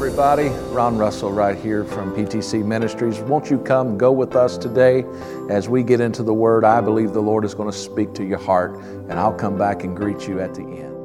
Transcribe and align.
everybody. 0.00 0.48
Don 0.72 0.96
Russell 0.96 1.30
right 1.30 1.58
here 1.58 1.84
from 1.84 2.14
PTC 2.16 2.64
Ministries. 2.64 3.20
Won't 3.20 3.50
you 3.50 3.58
come 3.58 3.98
go 3.98 4.10
with 4.10 4.34
us 4.34 4.56
today 4.56 5.04
as 5.50 5.68
we 5.68 5.82
get 5.82 6.00
into 6.00 6.22
the 6.22 6.32
Word? 6.32 6.64
I 6.64 6.80
believe 6.80 7.12
the 7.12 7.20
Lord 7.20 7.44
is 7.44 7.54
going 7.54 7.70
to 7.70 7.76
speak 7.76 8.14
to 8.14 8.24
your 8.24 8.38
heart, 8.38 8.76
and 8.76 9.12
I'll 9.12 9.34
come 9.34 9.58
back 9.58 9.84
and 9.84 9.94
greet 9.94 10.26
you 10.26 10.40
at 10.40 10.54
the 10.54 10.62
end. 10.62 10.96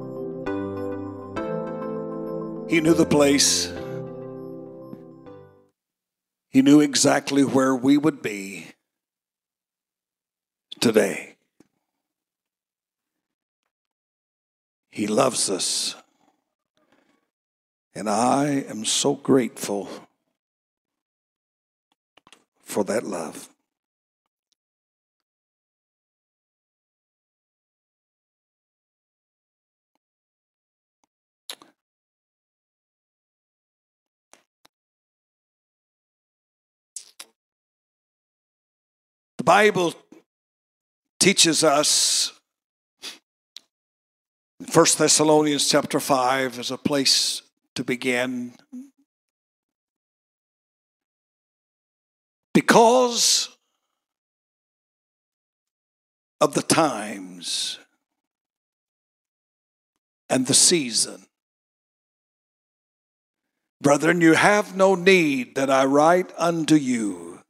He 2.70 2.79
knew 2.79 2.94
the 2.94 3.05
place, 3.05 3.70
He 6.48 6.62
knew 6.62 6.80
exactly 6.80 7.43
where 7.43 7.75
we 7.75 7.98
would 7.98 8.21
be 8.21 8.68
today. 10.80 11.36
He 14.89 15.05
loves 15.05 15.50
us. 15.50 15.96
And 17.98 18.09
I 18.09 18.66
am 18.68 18.84
so 18.84 19.16
grateful 19.16 19.88
for 22.62 22.84
that 22.84 23.04
love. 23.04 23.48
The 39.38 39.43
Bible 39.46 39.93
teaches 41.18 41.63
us 41.63 42.34
1 44.73 44.85
Thessalonians 44.98 45.70
chapter 45.70 46.02
5 46.02 46.59
is 46.59 46.71
a 46.71 46.77
place 46.77 47.41
to 47.75 47.84
begin. 47.84 48.53
Because 52.54 53.55
of 56.41 56.54
the 56.54 56.62
times 56.62 57.79
and 60.29 60.48
the 60.48 60.54
season. 60.54 61.26
Brethren, 63.82 64.22
you 64.22 64.34
have 64.34 64.75
no 64.75 64.95
need 64.95 65.56
that 65.56 65.69
I 65.69 65.85
write 65.85 66.31
unto 66.38 66.75
you. 66.75 67.41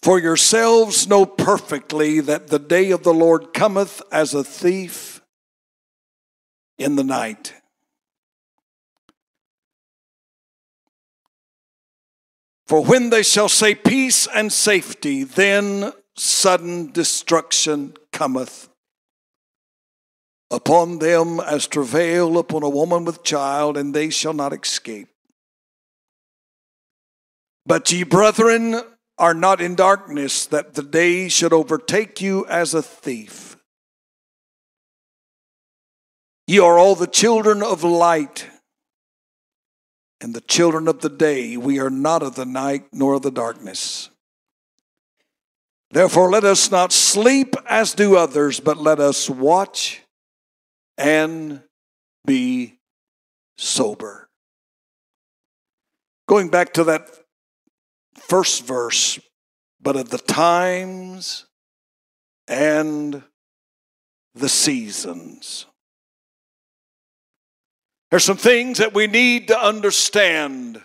For 0.00 0.18
yourselves 0.18 1.08
know 1.08 1.26
perfectly 1.26 2.20
that 2.20 2.48
the 2.48 2.58
day 2.58 2.90
of 2.90 3.02
the 3.02 3.14
Lord 3.14 3.52
cometh 3.52 4.02
as 4.12 4.34
a 4.34 4.44
thief 4.44 5.22
in 6.78 6.96
the 6.96 7.04
night. 7.04 7.54
For 12.66 12.82
when 12.82 13.10
they 13.10 13.22
shall 13.22 13.48
say 13.48 13.74
peace 13.74 14.26
and 14.26 14.52
safety, 14.52 15.24
then 15.24 15.92
sudden 16.16 16.92
destruction 16.92 17.94
cometh 18.12 18.68
upon 20.50 20.98
them 20.98 21.40
as 21.40 21.66
travail 21.66 22.38
upon 22.38 22.62
a 22.62 22.68
woman 22.68 23.04
with 23.04 23.22
child, 23.22 23.76
and 23.76 23.92
they 23.92 24.08
shall 24.08 24.32
not 24.32 24.52
escape. 24.52 25.08
But 27.66 27.90
ye, 27.90 28.02
brethren, 28.02 28.80
are 29.18 29.34
not 29.34 29.60
in 29.60 29.74
darkness, 29.74 30.46
that 30.46 30.74
the 30.74 30.82
day 30.82 31.28
should 31.28 31.52
overtake 31.52 32.20
you 32.20 32.46
as 32.46 32.72
a 32.72 32.82
thief. 32.82 33.56
Ye 36.46 36.58
are 36.58 36.78
all 36.78 36.94
the 36.94 37.06
children 37.06 37.62
of 37.62 37.84
light 37.84 38.48
and 40.24 40.32
the 40.32 40.40
children 40.40 40.88
of 40.88 41.02
the 41.02 41.10
day. 41.10 41.58
We 41.58 41.78
are 41.78 41.90
not 41.90 42.22
of 42.22 42.34
the 42.34 42.46
night 42.46 42.86
nor 42.94 43.12
of 43.12 43.20
the 43.20 43.30
darkness. 43.30 44.08
Therefore, 45.90 46.30
let 46.30 46.44
us 46.44 46.70
not 46.70 46.92
sleep 46.92 47.54
as 47.68 47.92
do 47.92 48.16
others, 48.16 48.58
but 48.58 48.78
let 48.78 49.00
us 49.00 49.28
watch 49.28 50.00
and 50.96 51.62
be 52.26 52.78
sober. 53.58 54.30
Going 56.26 56.48
back 56.48 56.72
to 56.72 56.84
that 56.84 57.10
first 58.16 58.64
verse, 58.64 59.20
but 59.78 59.94
of 59.94 60.08
the 60.08 60.16
times 60.16 61.44
and 62.48 63.22
the 64.34 64.48
seasons. 64.48 65.66
There's 68.14 68.22
some 68.22 68.36
things 68.36 68.78
that 68.78 68.94
we 68.94 69.08
need 69.08 69.48
to 69.48 69.58
understand. 69.58 70.80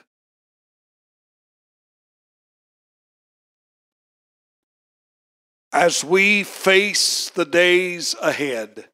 As 5.72 6.04
we 6.04 6.42
face 6.44 7.30
the 7.30 7.46
days 7.46 8.16
ahead. 8.20 8.90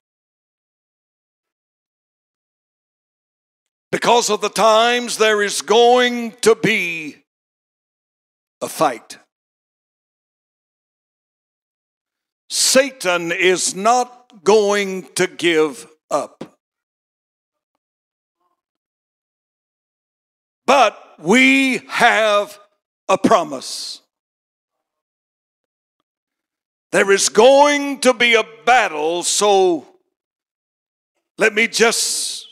Because 3.89 4.29
of 4.29 4.41
the 4.41 4.49
times, 4.49 5.17
there 5.17 5.41
is 5.41 5.61
going 5.61 6.33
to 6.41 6.55
be 6.55 7.23
a 8.59 8.67
fight. 8.67 9.17
Satan 12.49 13.31
is 13.31 13.73
not 13.73 14.43
going 14.43 15.03
to 15.13 15.25
give 15.25 15.87
up. 16.11 16.54
But 20.65 20.97
we 21.19 21.79
have 21.87 22.59
a 23.07 23.17
promise. 23.17 24.01
There 26.91 27.11
is 27.11 27.29
going 27.29 27.99
to 27.99 28.13
be 28.13 28.35
a 28.35 28.43
battle, 28.65 29.23
so 29.23 29.85
let 31.37 31.53
me 31.53 31.67
just 31.67 32.47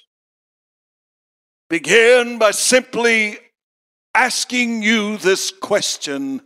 begin 1.69 2.37
by 2.37 2.51
simply 2.51 3.39
asking 4.13 4.83
you 4.83 5.17
this 5.17 5.49
question 5.49 6.41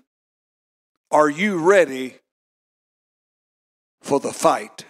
Are 1.12 1.30
you 1.30 1.58
ready 1.58 2.16
for 4.02 4.20
the 4.20 4.32
fight 4.32 4.86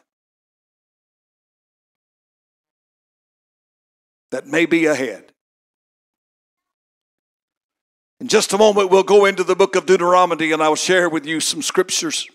that 4.32 4.46
may 4.46 4.66
be 4.66 4.86
ahead? 4.86 5.32
In 8.20 8.28
just 8.28 8.54
a 8.54 8.58
moment, 8.58 8.90
we'll 8.90 9.04
go 9.04 9.26
into 9.26 9.44
the 9.44 9.56
book 9.56 9.76
of 9.76 9.86
Deuteronomy 9.86 10.52
and 10.52 10.62
I'll 10.62 10.76
share 10.76 11.08
with 11.08 11.26
you 11.26 11.40
some 11.40 11.62
scriptures. 11.62 12.28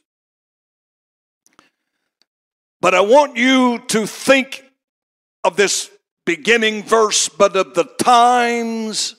But 2.81 2.95
I 2.95 3.01
want 3.01 3.37
you 3.37 3.81
to 3.89 4.07
think 4.07 4.65
of 5.45 5.57
this 5.57 5.91
beginning 6.25 6.85
verse, 6.85 7.29
but 7.29 7.57
of 7.57 7.75
the 7.75 7.85
times 7.85 9.17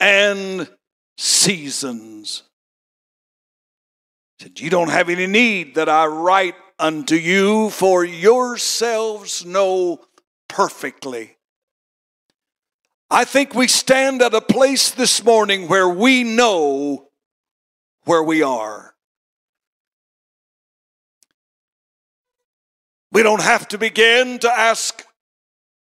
and 0.00 0.68
seasons. 1.16 2.42
He 4.38 4.44
said, 4.44 4.60
You 4.60 4.70
don't 4.70 4.90
have 4.90 5.08
any 5.08 5.26
need 5.26 5.76
that 5.76 5.88
I 5.88 6.06
write 6.06 6.56
unto 6.78 7.14
you, 7.14 7.70
for 7.70 8.04
yourselves 8.04 9.44
know 9.44 10.00
perfectly 10.48 11.33
I 13.10 13.24
think 13.24 13.54
we 13.54 13.68
stand 13.68 14.22
at 14.22 14.34
a 14.34 14.40
place 14.40 14.90
this 14.90 15.24
morning 15.24 15.68
where 15.68 15.88
we 15.88 16.24
know 16.24 17.08
where 18.04 18.22
we 18.22 18.42
are. 18.42 18.94
We 23.12 23.22
don't 23.22 23.42
have 23.42 23.68
to 23.68 23.78
begin 23.78 24.40
to 24.40 24.50
ask 24.50 25.04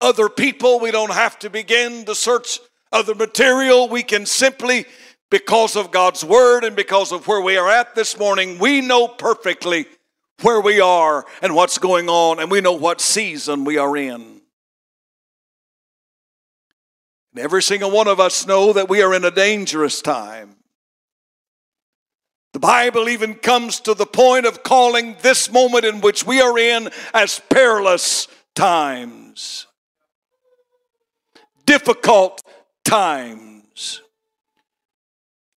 other 0.00 0.28
people, 0.28 0.80
we 0.80 0.90
don't 0.90 1.12
have 1.12 1.38
to 1.38 1.50
begin 1.50 2.04
to 2.06 2.14
search 2.14 2.58
other 2.92 3.14
material. 3.14 3.88
We 3.88 4.02
can 4.02 4.26
simply, 4.26 4.84
because 5.30 5.76
of 5.76 5.90
God's 5.90 6.24
word 6.24 6.64
and 6.64 6.74
because 6.76 7.12
of 7.12 7.26
where 7.26 7.40
we 7.40 7.56
are 7.56 7.70
at 7.70 7.94
this 7.94 8.18
morning, 8.18 8.58
we 8.58 8.80
know 8.80 9.08
perfectly 9.08 9.86
where 10.42 10.60
we 10.60 10.80
are 10.80 11.24
and 11.40 11.54
what's 11.54 11.78
going 11.78 12.08
on, 12.08 12.40
and 12.40 12.50
we 12.50 12.60
know 12.60 12.72
what 12.72 13.00
season 13.00 13.64
we 13.64 13.78
are 13.78 13.96
in. 13.96 14.33
And 17.34 17.42
every 17.42 17.62
single 17.62 17.90
one 17.90 18.06
of 18.06 18.20
us 18.20 18.46
know 18.46 18.72
that 18.72 18.88
we 18.88 19.02
are 19.02 19.12
in 19.12 19.24
a 19.24 19.30
dangerous 19.30 20.00
time. 20.00 20.56
The 22.52 22.60
Bible 22.60 23.08
even 23.08 23.34
comes 23.34 23.80
to 23.80 23.94
the 23.94 24.06
point 24.06 24.46
of 24.46 24.62
calling 24.62 25.16
this 25.22 25.50
moment 25.50 25.84
in 25.84 26.00
which 26.00 26.24
we 26.24 26.40
are 26.40 26.56
in 26.56 26.88
as 27.12 27.40
perilous 27.50 28.28
times, 28.54 29.66
difficult 31.66 32.40
times. 32.84 34.02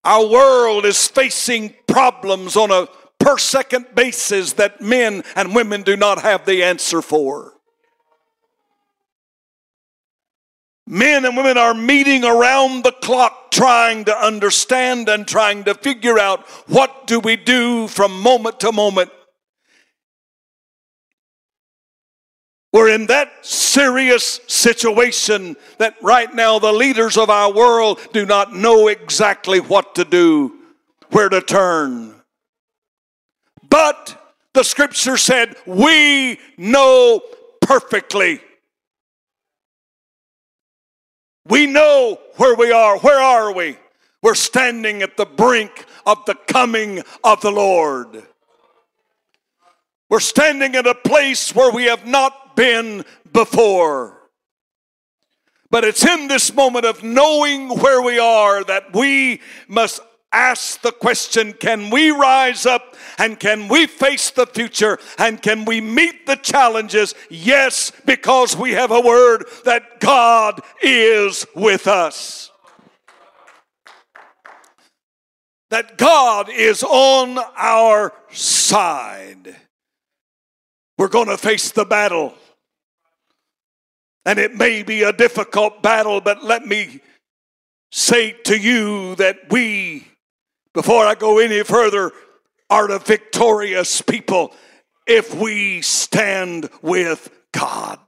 Our 0.02 0.26
world 0.26 0.84
is 0.84 1.06
facing 1.06 1.74
problems 1.86 2.56
on 2.56 2.72
a 2.72 2.88
per 3.20 3.38
second 3.38 3.94
basis 3.94 4.54
that 4.54 4.80
men 4.80 5.22
and 5.36 5.54
women 5.54 5.82
do 5.82 5.96
not 5.96 6.22
have 6.22 6.46
the 6.46 6.64
answer 6.64 7.00
for. 7.00 7.57
Men 10.90 11.26
and 11.26 11.36
women 11.36 11.58
are 11.58 11.74
meeting 11.74 12.24
around 12.24 12.82
the 12.82 12.92
clock 12.92 13.50
trying 13.50 14.06
to 14.06 14.16
understand 14.16 15.10
and 15.10 15.28
trying 15.28 15.64
to 15.64 15.74
figure 15.74 16.18
out 16.18 16.46
what 16.66 17.06
do 17.06 17.20
we 17.20 17.36
do 17.36 17.88
from 17.88 18.22
moment 18.22 18.58
to 18.60 18.72
moment. 18.72 19.10
We're 22.72 22.88
in 22.88 23.06
that 23.08 23.44
serious 23.44 24.40
situation 24.46 25.56
that 25.76 25.96
right 26.00 26.34
now 26.34 26.58
the 26.58 26.72
leaders 26.72 27.18
of 27.18 27.28
our 27.28 27.52
world 27.52 28.00
do 28.14 28.24
not 28.24 28.54
know 28.54 28.88
exactly 28.88 29.60
what 29.60 29.94
to 29.96 30.06
do, 30.06 30.54
where 31.10 31.28
to 31.28 31.42
turn. 31.42 32.14
But 33.68 34.38
the 34.54 34.62
scripture 34.62 35.18
said, 35.18 35.54
We 35.66 36.40
know 36.56 37.20
perfectly. 37.60 38.40
We 41.48 41.66
know 41.66 42.18
where 42.36 42.54
we 42.54 42.72
are. 42.72 42.98
Where 42.98 43.20
are 43.20 43.52
we? 43.52 43.76
We're 44.22 44.34
standing 44.34 45.02
at 45.02 45.16
the 45.16 45.26
brink 45.26 45.86
of 46.04 46.24
the 46.26 46.34
coming 46.34 47.02
of 47.24 47.40
the 47.40 47.50
Lord. 47.50 48.26
We're 50.10 50.20
standing 50.20 50.74
in 50.74 50.86
a 50.86 50.94
place 50.94 51.54
where 51.54 51.70
we 51.70 51.84
have 51.84 52.06
not 52.06 52.56
been 52.56 53.04
before. 53.32 54.18
But 55.70 55.84
it's 55.84 56.04
in 56.04 56.28
this 56.28 56.54
moment 56.54 56.86
of 56.86 57.02
knowing 57.02 57.68
where 57.68 58.00
we 58.00 58.18
are 58.18 58.64
that 58.64 58.94
we 58.94 59.40
must 59.68 60.00
ask 60.32 60.82
the 60.82 60.92
question 60.92 61.52
can 61.52 61.90
we 61.90 62.10
rise 62.10 62.66
up 62.66 62.94
and 63.18 63.40
can 63.40 63.68
we 63.68 63.86
face 63.86 64.30
the 64.30 64.46
future 64.46 64.98
and 65.18 65.40
can 65.40 65.64
we 65.64 65.80
meet 65.80 66.26
the 66.26 66.36
challenges? 66.36 67.14
Yes, 67.30 67.92
because 68.04 68.56
we 68.56 68.72
have 68.72 68.90
a 68.90 69.00
word 69.00 69.44
that 69.64 70.00
God 70.00 70.60
is 70.82 71.46
with 71.54 71.86
us. 71.86 72.50
That 75.70 75.98
God 75.98 76.48
is 76.48 76.82
on 76.82 77.38
our 77.56 78.12
side. 78.30 79.56
We're 80.96 81.08
going 81.08 81.28
to 81.28 81.36
face 81.36 81.70
the 81.70 81.84
battle. 81.84 82.34
And 84.24 84.38
it 84.38 84.54
may 84.54 84.82
be 84.82 85.02
a 85.02 85.12
difficult 85.12 85.82
battle, 85.82 86.20
but 86.20 86.42
let 86.42 86.66
me 86.66 87.00
say 87.90 88.32
to 88.44 88.58
you 88.58 89.14
that 89.16 89.50
we 89.50 90.06
before 90.74 91.06
I 91.06 91.14
go 91.14 91.38
any 91.38 91.62
further, 91.62 92.12
are 92.70 92.88
the 92.88 92.98
victorious 92.98 94.02
people 94.02 94.54
if 95.06 95.34
we 95.34 95.80
stand 95.80 96.68
with 96.82 97.30
God. 97.52 97.98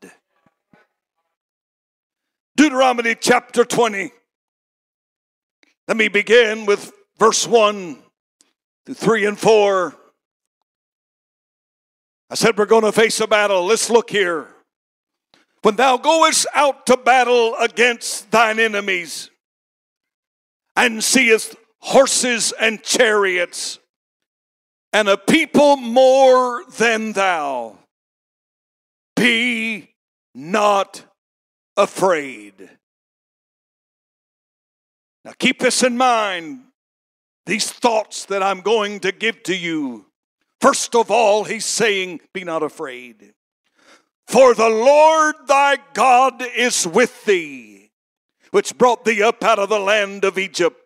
Deuteronomy 2.56 3.16
chapter 3.18 3.64
20. 3.64 4.12
Let 5.88 5.96
me 5.96 6.08
begin 6.08 6.66
with 6.66 6.92
verse 7.18 7.46
1 7.46 7.96
to 8.86 8.94
3 8.94 9.26
and 9.26 9.38
4. 9.38 9.94
I 12.28 12.34
said 12.34 12.56
we're 12.56 12.66
going 12.66 12.84
to 12.84 12.92
face 12.92 13.18
a 13.20 13.26
battle. 13.26 13.64
Let's 13.64 13.90
look 13.90 14.10
here. 14.10 14.46
When 15.62 15.76
thou 15.76 15.96
goest 15.96 16.46
out 16.54 16.86
to 16.86 16.96
battle 16.96 17.54
against 17.56 18.30
thine 18.30 18.58
enemies 18.58 19.30
and 20.76 21.02
seest 21.02 21.56
horses 21.80 22.52
and 22.60 22.82
chariots, 22.82 23.78
and 24.92 25.08
a 25.08 25.16
people 25.16 25.76
more 25.76 26.64
than 26.78 27.12
thou. 27.12 27.78
Be 29.16 29.90
not 30.34 31.04
afraid. 31.76 32.70
Now 35.24 35.32
keep 35.38 35.60
this 35.60 35.82
in 35.82 35.96
mind, 35.96 36.62
these 37.46 37.70
thoughts 37.70 38.24
that 38.26 38.42
I'm 38.42 38.60
going 38.60 39.00
to 39.00 39.12
give 39.12 39.42
to 39.44 39.56
you. 39.56 40.06
First 40.60 40.94
of 40.94 41.10
all, 41.10 41.44
he's 41.44 41.66
saying, 41.66 42.20
Be 42.32 42.44
not 42.44 42.62
afraid. 42.62 43.34
For 44.26 44.54
the 44.54 44.68
Lord 44.68 45.34
thy 45.46 45.78
God 45.92 46.42
is 46.56 46.86
with 46.86 47.24
thee, 47.24 47.90
which 48.50 48.78
brought 48.78 49.04
thee 49.04 49.22
up 49.22 49.42
out 49.42 49.58
of 49.58 49.68
the 49.68 49.80
land 49.80 50.24
of 50.24 50.38
Egypt 50.38 50.79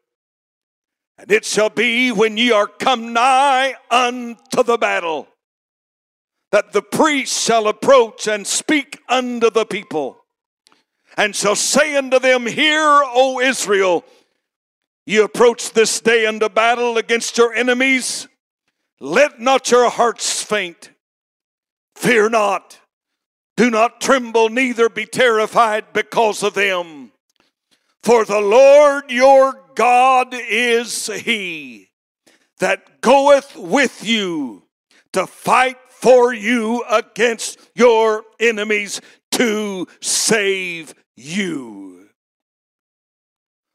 and 1.18 1.30
it 1.30 1.44
shall 1.44 1.70
be 1.70 2.10
when 2.12 2.36
ye 2.36 2.50
are 2.50 2.66
come 2.66 3.12
nigh 3.12 3.74
unto 3.90 4.62
the 4.62 4.76
battle 4.76 5.28
that 6.54 6.72
the 6.72 6.82
priest 6.82 7.42
shall 7.42 7.66
approach 7.66 8.28
and 8.28 8.46
speak 8.46 9.00
unto 9.08 9.50
the 9.50 9.66
people, 9.66 10.24
and 11.16 11.34
shall 11.34 11.56
say 11.56 11.96
unto 11.96 12.20
them, 12.20 12.46
Hear, 12.46 12.78
O 12.80 13.40
Israel, 13.40 14.04
ye 15.04 15.16
approach 15.16 15.72
this 15.72 15.98
day 15.98 16.26
unto 16.26 16.48
battle 16.48 16.96
against 16.96 17.36
your 17.36 17.52
enemies. 17.52 18.28
Let 19.00 19.40
not 19.40 19.72
your 19.72 19.90
hearts 19.90 20.44
faint. 20.44 20.90
Fear 21.96 22.30
not. 22.30 22.78
Do 23.56 23.68
not 23.68 24.00
tremble, 24.00 24.48
neither 24.48 24.88
be 24.88 25.06
terrified 25.06 25.92
because 25.92 26.44
of 26.44 26.54
them. 26.54 27.10
For 28.04 28.24
the 28.24 28.40
Lord 28.40 29.10
your 29.10 29.63
God 29.74 30.28
is 30.32 31.06
he 31.06 31.90
that 32.58 33.00
goeth 33.00 33.56
with 33.56 34.04
you 34.04 34.62
to 35.12 35.26
fight 35.26 35.78
for 35.88 36.34
you 36.34 36.84
against 36.90 37.58
your 37.74 38.24
enemies 38.38 39.00
to 39.32 39.86
save 40.00 40.94
you. 41.16 42.08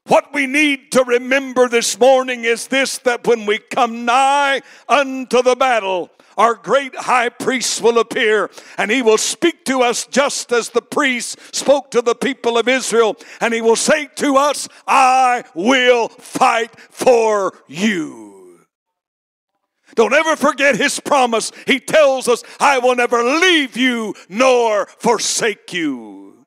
What 0.07 0.33
we 0.33 0.47
need 0.47 0.91
to 0.93 1.03
remember 1.03 1.69
this 1.69 1.99
morning 1.99 2.43
is 2.43 2.67
this 2.67 2.97
that 2.99 3.27
when 3.27 3.45
we 3.45 3.59
come 3.59 4.05
nigh 4.05 4.61
unto 4.87 5.43
the 5.43 5.55
battle, 5.55 6.09
our 6.39 6.55
great 6.55 6.95
high 6.95 7.29
priest 7.29 7.81
will 7.81 7.99
appear 7.99 8.49
and 8.77 8.89
he 8.89 9.03
will 9.03 9.17
speak 9.17 9.65
to 9.65 9.81
us 9.81 10.07
just 10.07 10.51
as 10.51 10.69
the 10.69 10.81
priest 10.81 11.37
spoke 11.53 11.91
to 11.91 12.01
the 12.01 12.15
people 12.15 12.57
of 12.57 12.67
Israel. 12.67 13.15
And 13.41 13.53
he 13.53 13.61
will 13.61 13.75
say 13.75 14.07
to 14.15 14.37
us, 14.37 14.67
I 14.87 15.43
will 15.53 16.07
fight 16.07 16.79
for 16.79 17.53
you. 17.67 18.61
Don't 19.95 20.13
ever 20.13 20.35
forget 20.35 20.77
his 20.77 20.99
promise. 20.99 21.51
He 21.67 21.79
tells 21.79 22.27
us, 22.27 22.41
I 22.59 22.79
will 22.79 22.95
never 22.95 23.21
leave 23.21 23.75
you 23.75 24.15
nor 24.29 24.85
forsake 24.85 25.73
you. 25.73 26.45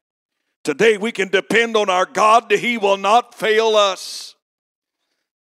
Today 0.65 0.97
we 0.97 1.11
can 1.11 1.29
depend 1.29 1.77
on 1.77 1.91
our 1.91 2.07
God, 2.07 2.49
that 2.49 2.61
He 2.61 2.79
will 2.79 2.97
not 2.97 3.35
fail 3.35 3.75
us. 3.75 4.32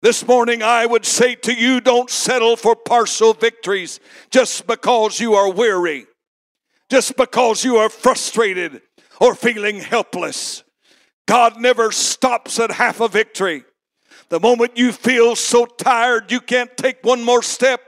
This 0.03 0.27
morning, 0.27 0.63
I 0.63 0.87
would 0.87 1.05
say 1.05 1.35
to 1.35 1.53
you 1.53 1.79
don't 1.79 2.09
settle 2.09 2.57
for 2.57 2.75
partial 2.75 3.35
victories 3.35 4.01
just 4.31 4.67
because 4.67 5.21
you 5.21 5.35
are 5.35 5.53
weary, 5.53 6.07
just 6.89 7.19
because 7.19 7.65
you 7.65 7.77
are 7.77 7.91
frustrated 7.91 8.81
or 9.21 9.35
feeling 9.35 9.79
helpless. 9.79 10.65
God 11.27 11.61
never 11.61 11.93
stops 11.93 12.59
at 12.59 12.71
half 12.71 13.01
a 13.01 13.09
victory. 13.09 13.65
The 14.31 14.41
moment 14.41 14.79
you 14.79 14.93
feel 14.93 15.37
so 15.37 15.67
tired 15.67 16.33
you 16.33 16.41
can't 16.41 16.75
take 16.79 17.05
one 17.05 17.23
more 17.23 17.43
step 17.43 17.83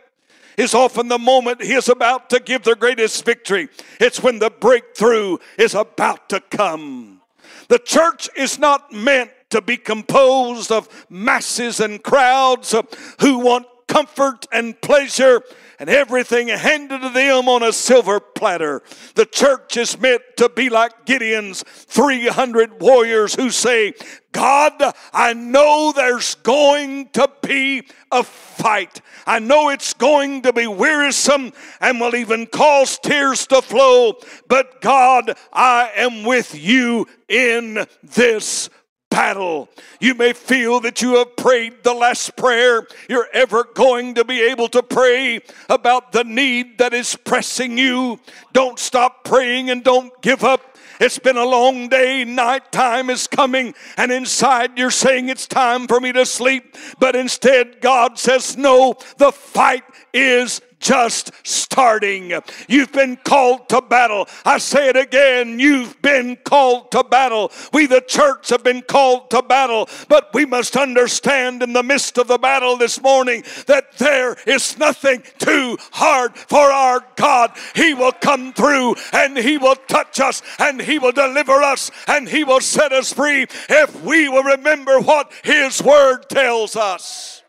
is 0.59 0.75
often 0.75 1.09
the 1.09 1.19
moment 1.19 1.63
He 1.63 1.73
is 1.73 1.89
about 1.89 2.29
to 2.29 2.41
give 2.41 2.63
the 2.63 2.77
greatest 2.77 3.25
victory. 3.25 3.71
It's 3.99 4.23
when 4.23 4.39
the 4.39 4.51
breakthrough 4.51 5.39
is 5.57 5.75
about 5.75 6.29
to 6.29 6.41
come. 6.41 7.23
The 7.69 7.79
church 7.79 8.29
is 8.37 8.59
not 8.59 8.93
meant 8.93 9.31
to 9.53 9.61
be 9.61 9.77
composed 9.77 10.73
of 10.73 11.07
masses 11.09 11.81
and 11.81 12.03
crowds 12.03 12.75
who 13.21 13.39
want 13.39 13.67
comfort 13.87 14.47
and 14.51 14.81
pleasure 14.81 15.43
and 15.79 15.91
everything 15.91 16.49
handed 16.49 17.03
to 17.03 17.11
them 17.11 17.49
on 17.49 17.63
a 17.63 17.73
silver 17.73 18.21
platter. 18.21 18.83
The 19.17 19.27
church 19.27 19.77
is 19.77 20.01
meant 20.01 20.23
to 20.37 20.49
be 20.49 20.71
like 20.71 21.05
Gideon's 21.05 21.63
300 21.63 22.81
warriors 22.81 23.35
who 23.35 23.51
say, 23.51 23.93
God, 24.31 24.81
I 25.13 25.35
know 25.35 25.93
there's 25.95 26.37
going 26.37 27.11
to 27.11 27.29
be 27.43 27.83
a 28.11 28.23
fight. 28.23 29.03
I 29.27 29.41
know 29.41 29.69
it's 29.69 29.93
going 29.93 30.43
to 30.43 30.53
be 30.53 30.67
wearisome 30.67 31.53
and 31.81 32.01
will 32.01 32.15
even 32.15 32.47
cause 32.47 32.99
tears 32.99 33.47
to 33.49 33.61
flow, 33.61 34.15
but 34.49 34.81
God, 34.81 35.37
I 35.53 35.91
am 35.97 36.25
with 36.25 36.55
you 36.55 37.07
in 37.29 37.85
this 38.03 38.71
battle. 39.13 39.69
You 40.01 40.15
may 40.15 40.33
feel 40.33 40.81
that 40.81 41.03
you 41.03 41.17
have 41.19 41.37
prayed 41.37 41.85
the 41.85 41.93
last 41.93 42.35
prayer 42.35 42.87
you're 43.09 43.29
ever 43.33 43.65
going 43.75 44.15
to 44.15 44.25
be 44.25 44.41
able 44.41 44.69
to 44.69 44.83
pray 44.83 45.41
about 45.69 46.13
the 46.13 46.25
need 46.25 46.79
that 46.79 46.95
is 46.95 47.15
pressing 47.15 47.77
you. 47.77 48.19
Don't 48.53 48.79
stop 48.79 49.23
praying 49.23 49.69
and 49.69 49.85
don't 49.85 50.11
give 50.23 50.43
up. 50.43 50.63
It's 50.99 51.19
been 51.19 51.37
a 51.37 51.45
long 51.45 51.89
day. 51.89 52.25
Night 52.25 52.73
time 52.73 53.11
is 53.11 53.27
coming, 53.27 53.75
and 53.97 54.13
inside 54.13 54.79
you're 54.79 54.91
saying 54.91 55.29
it's 55.29 55.47
time 55.47 55.89
for 55.89 56.01
me 56.01 56.13
to 56.13 56.25
sleep. 56.25 56.77
But 56.99 57.17
instead, 57.17 57.81
God 57.81 58.19
says, 58.19 58.57
No, 58.57 58.95
the 59.19 59.33
fight 59.33 59.85
is 60.15 60.61
just 60.83 61.31
starting. 61.45 62.33
You've 62.69 62.93
been 62.93 63.17
called 63.17 63.69
to 63.71 63.81
battle. 63.81 64.29
I 64.45 64.59
say 64.59 64.89
it 64.89 64.97
again. 64.97 65.59
You've 65.59 66.03
been 66.03 66.37
called 66.37 66.91
to 66.91 67.05
battle. 67.05 67.51
We, 67.73 67.87
the 67.87 68.03
church, 68.03 68.51
have 68.51 68.65
been 68.65 68.83
called 68.83 69.31
to 69.31 69.43
battle, 69.43 69.89
but 70.09 70.35
we 70.35 70.45
must 70.45 70.77
understand 70.77 71.63
in 71.63 71.73
the 71.73 71.83
midst 71.83 72.19
of 72.19 72.29
the 72.29 72.39
battle 72.39 72.77
this 72.77 73.01
morning 73.01 73.45
that 73.67 73.93
there 73.99 74.37
is 74.47 74.77
nothing 74.77 75.23
too 75.39 75.79
hard 75.93 76.37
for 76.37 76.71
our 76.73 77.05
God. 77.17 77.53
He 77.75 77.95
will 77.95 78.13
come 78.13 78.53
through 78.53 78.97
and 79.13 79.39
He 79.39 79.57
will 79.57 79.77
touch 79.77 80.21
us 80.21 80.43
and 80.59 80.83
He 80.83 80.99
will 80.99 81.13
deliver 81.13 81.63
us 81.63 81.91
and 82.09 82.29
He 82.29 82.45
will 82.45 82.61
set 82.61 82.93
us 82.93 83.13
free 83.13 83.47
if 83.69 84.03
we 84.03 84.29
will 84.29 84.43
remember 84.43 84.99
what 85.01 85.33
His 85.45 85.81
Word 85.83 86.29
tells 86.29 86.75
us. 86.75 87.42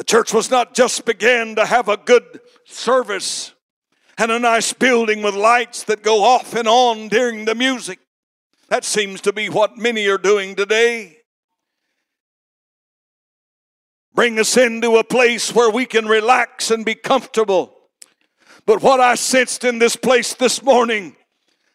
The 0.00 0.04
church 0.04 0.32
was 0.32 0.50
not 0.50 0.72
just 0.72 1.04
began 1.04 1.56
to 1.56 1.66
have 1.66 1.90
a 1.90 1.98
good 1.98 2.40
service 2.64 3.52
and 4.16 4.32
a 4.32 4.38
nice 4.38 4.72
building 4.72 5.20
with 5.20 5.34
lights 5.34 5.84
that 5.84 6.02
go 6.02 6.24
off 6.24 6.54
and 6.54 6.66
on 6.66 7.08
during 7.08 7.44
the 7.44 7.54
music. 7.54 7.98
That 8.70 8.82
seems 8.82 9.20
to 9.20 9.32
be 9.34 9.50
what 9.50 9.76
many 9.76 10.06
are 10.06 10.16
doing 10.16 10.54
today. 10.54 11.18
Bring 14.14 14.38
us 14.38 14.56
into 14.56 14.96
a 14.96 15.04
place 15.04 15.54
where 15.54 15.68
we 15.68 15.84
can 15.84 16.06
relax 16.06 16.70
and 16.70 16.82
be 16.82 16.94
comfortable. 16.94 17.76
But 18.64 18.82
what 18.82 19.00
I 19.00 19.16
sensed 19.16 19.64
in 19.64 19.80
this 19.80 19.96
place 19.96 20.32
this 20.32 20.62
morning 20.62 21.14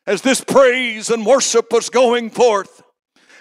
as 0.07 0.23
this 0.23 0.43
praise 0.43 1.11
and 1.11 1.27
worship 1.27 1.71
was 1.71 1.91
going 1.91 2.31
forth, 2.31 2.81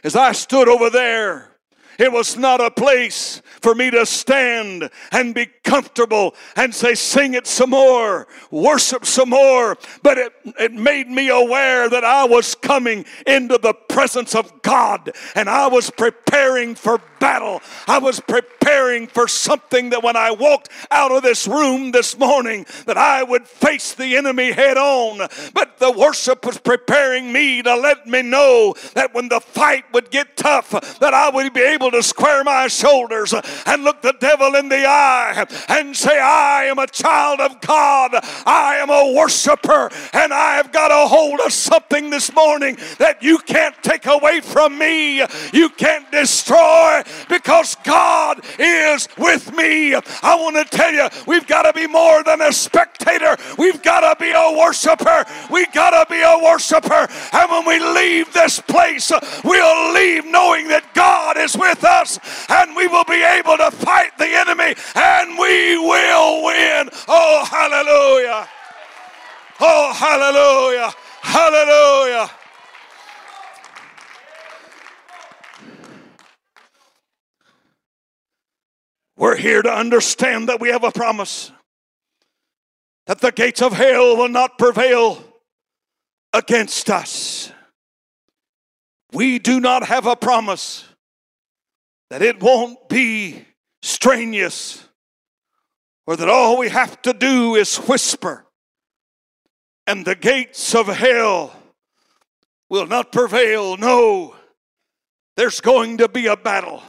as 0.05 0.15
I 0.15 0.33
stood 0.33 0.69
over 0.69 0.91
there, 0.91 1.57
it 1.99 2.13
was 2.13 2.37
not 2.37 2.61
a 2.61 2.71
place 2.71 3.41
for 3.65 3.75
me 3.75 3.91
to 3.91 4.05
stand 4.05 4.91
and 5.11 5.35
be 5.35 5.47
comfortable 5.65 6.35
and 6.55 6.75
say, 6.75 6.95
sing 6.95 7.33
it 7.33 7.47
some 7.47 7.71
more, 7.71 8.29
worship 8.51 9.07
some 9.07 9.31
more. 9.31 9.79
But 10.03 10.19
it, 10.19 10.33
it 10.61 10.75
made 10.75 11.09
me 11.09 11.31
aware 11.31 11.89
that 11.89 12.05
I 12.05 12.25
was 12.25 12.55
coming 12.55 13.07
into 13.27 13.57
the 13.57 13.73
presence 13.73 14.35
of 14.35 14.61
God 14.61 15.13
and 15.35 15.49
I 15.49 15.67
was 15.67 15.89
preparing 15.89 16.75
for 16.75 16.99
battle. 17.25 17.63
I 17.89 18.01
was 18.01 18.21
preparing 18.21 19.07
for 19.07 19.27
something 19.27 19.89
that 19.91 20.03
when 20.03 20.15
I 20.15 20.31
walked 20.31 20.69
out 20.91 21.11
of 21.11 21.23
this 21.23 21.49
room 21.49 21.91
this 21.91 22.19
morning, 22.19 22.67
that 22.85 22.99
I 22.99 23.23
would 23.23 23.49
face 23.49 23.95
the 23.95 24.19
enemy 24.19 24.53
head 24.53 24.77
on. 24.77 25.27
But 25.55 25.79
the 25.79 25.91
worship 25.91 26.45
was 26.45 26.59
preparing 26.59 27.33
me 27.33 27.63
to 27.63 27.77
let 27.77 28.07
me 28.07 28.21
know 28.21 28.75
that 28.93 29.15
when 29.15 29.31
the 29.31 29.41
fight 29.41 29.91
would 29.95 30.11
get 30.11 30.37
tough, 30.37 30.69
that 30.99 31.15
I 31.15 31.31
would 31.31 31.55
be 31.55 31.63
able 31.63 31.91
to 31.93 32.03
square 32.03 32.45
my 32.45 32.69
shoulders 32.69 33.33
and 33.33 33.85
look 33.85 34.03
the 34.03 34.17
devil 34.21 34.55
in 34.57 34.69
the 34.69 34.85
eye 34.87 35.47
and 35.71 35.97
say, 35.97 36.21
I 36.21 36.65
am 36.65 36.79
a 36.79 36.87
child 36.87 37.41
of 37.41 37.59
God. 37.63 38.11
I 38.45 38.77
am 38.83 38.91
a 38.91 39.15
worshiper 39.17 39.91
and 40.13 40.35
I 40.35 40.57
have 40.57 40.73
got 40.73 40.91
a 40.91 41.09
hold 41.09 41.41
of 41.41 41.55
something 41.55 42.11
this 42.11 42.35
morning 42.35 42.77
that 42.99 43.23
you 43.23 43.39
can't 43.39 43.75
take 43.83 44.05
away 44.05 44.43
from 44.43 44.77
me. 44.77 45.25
You 45.55 45.71
can't 45.71 46.13
destroy 46.13 47.03
because 47.29 47.77
God 47.85 48.41
is 48.59 49.09
with 49.19 49.55
me. 49.55 49.95
I 49.95 50.35
want 50.37 50.57
to 50.57 50.65
tell 50.77 50.93
you, 50.93 51.09
we've 51.27 51.47
got 51.47 51.63
to 51.63 51.73
be 51.73 51.87
more 51.87 52.23
than 52.23 52.41
a 52.41 52.53
spectator. 52.53 53.37
We've 53.59 53.83
got 53.83 54.01
to 54.01 54.21
be 54.23 54.31
a 54.31 54.57
worshiper. 54.57 55.25
We've 55.51 55.73
got 55.73 55.91
to 55.91 56.11
be 56.11 56.21
a 56.21 56.39
worshiper. 56.43 57.09
And 57.33 57.51
when 57.51 57.67
we 57.67 57.79
leave 57.95 58.33
this 58.33 58.61
place, 58.61 59.13
we'll 59.45 59.93
leave 59.95 60.25
knowing 60.27 60.69
that 60.69 60.85
God 60.95 61.37
is 61.37 61.57
with 61.57 61.85
us 61.85 62.19
and 62.49 62.75
we 62.77 62.87
will 62.87 63.05
be 63.05 63.23
able 63.23 63.57
to 63.59 63.71
fight 63.71 64.17
the 64.19 64.29
enemy 64.29 64.75
and 64.95 65.39
we 65.39 65.79
will 65.79 66.45
win. 66.45 66.89
Oh, 67.09 67.45
hallelujah. 67.51 68.49
Oh, 69.61 69.93
hallelujah. 69.93 70.93
Hallelujah. 71.23 72.31
We're 79.17 79.37
here 79.37 79.63
to 79.63 79.73
understand 79.73 80.49
that 80.49 80.61
we 80.61 80.69
have 80.71 80.85
a 80.85 80.91
promise 80.91 81.53
that 83.07 83.21
the 83.21 83.33
gates 83.33 83.63
of 83.63 83.73
hell 83.73 84.17
will 84.17 84.29
not 84.29 84.59
prevail 84.59 85.23
against 86.33 86.91
us. 86.91 87.53
We 89.13 89.39
do 89.39 89.61
not 89.61 89.87
have 89.87 90.07
a 90.07 90.17
promise 90.17 90.85
that 92.11 92.23
it 92.23 92.43
won't 92.43 92.89
be 92.89 93.45
strenuous 93.83 94.89
or 96.07 96.17
that 96.17 96.29
all 96.29 96.59
we 96.59 96.69
have 96.69 97.01
to 97.03 97.13
do 97.13 97.55
is 97.55 97.77
whisper 97.77 98.45
and 99.87 100.05
the 100.05 100.15
gates 100.15 100.75
of 100.75 100.87
hell 100.87 101.53
will 102.71 102.87
not 102.87 103.13
prevail. 103.13 103.77
No, 103.77 104.35
there's 105.37 105.61
going 105.61 105.99
to 105.99 106.09
be 106.09 106.27
a 106.27 106.37
battle. 106.37 106.83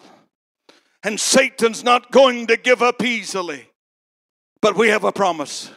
And 1.05 1.19
Satan's 1.19 1.83
not 1.83 2.09
going 2.09 2.47
to 2.47 2.57
give 2.57 2.81
up 2.81 3.03
easily. 3.03 3.69
But 4.59 4.75
we 4.75 4.89
have 4.89 5.03
a 5.03 5.11
promise. 5.11 5.69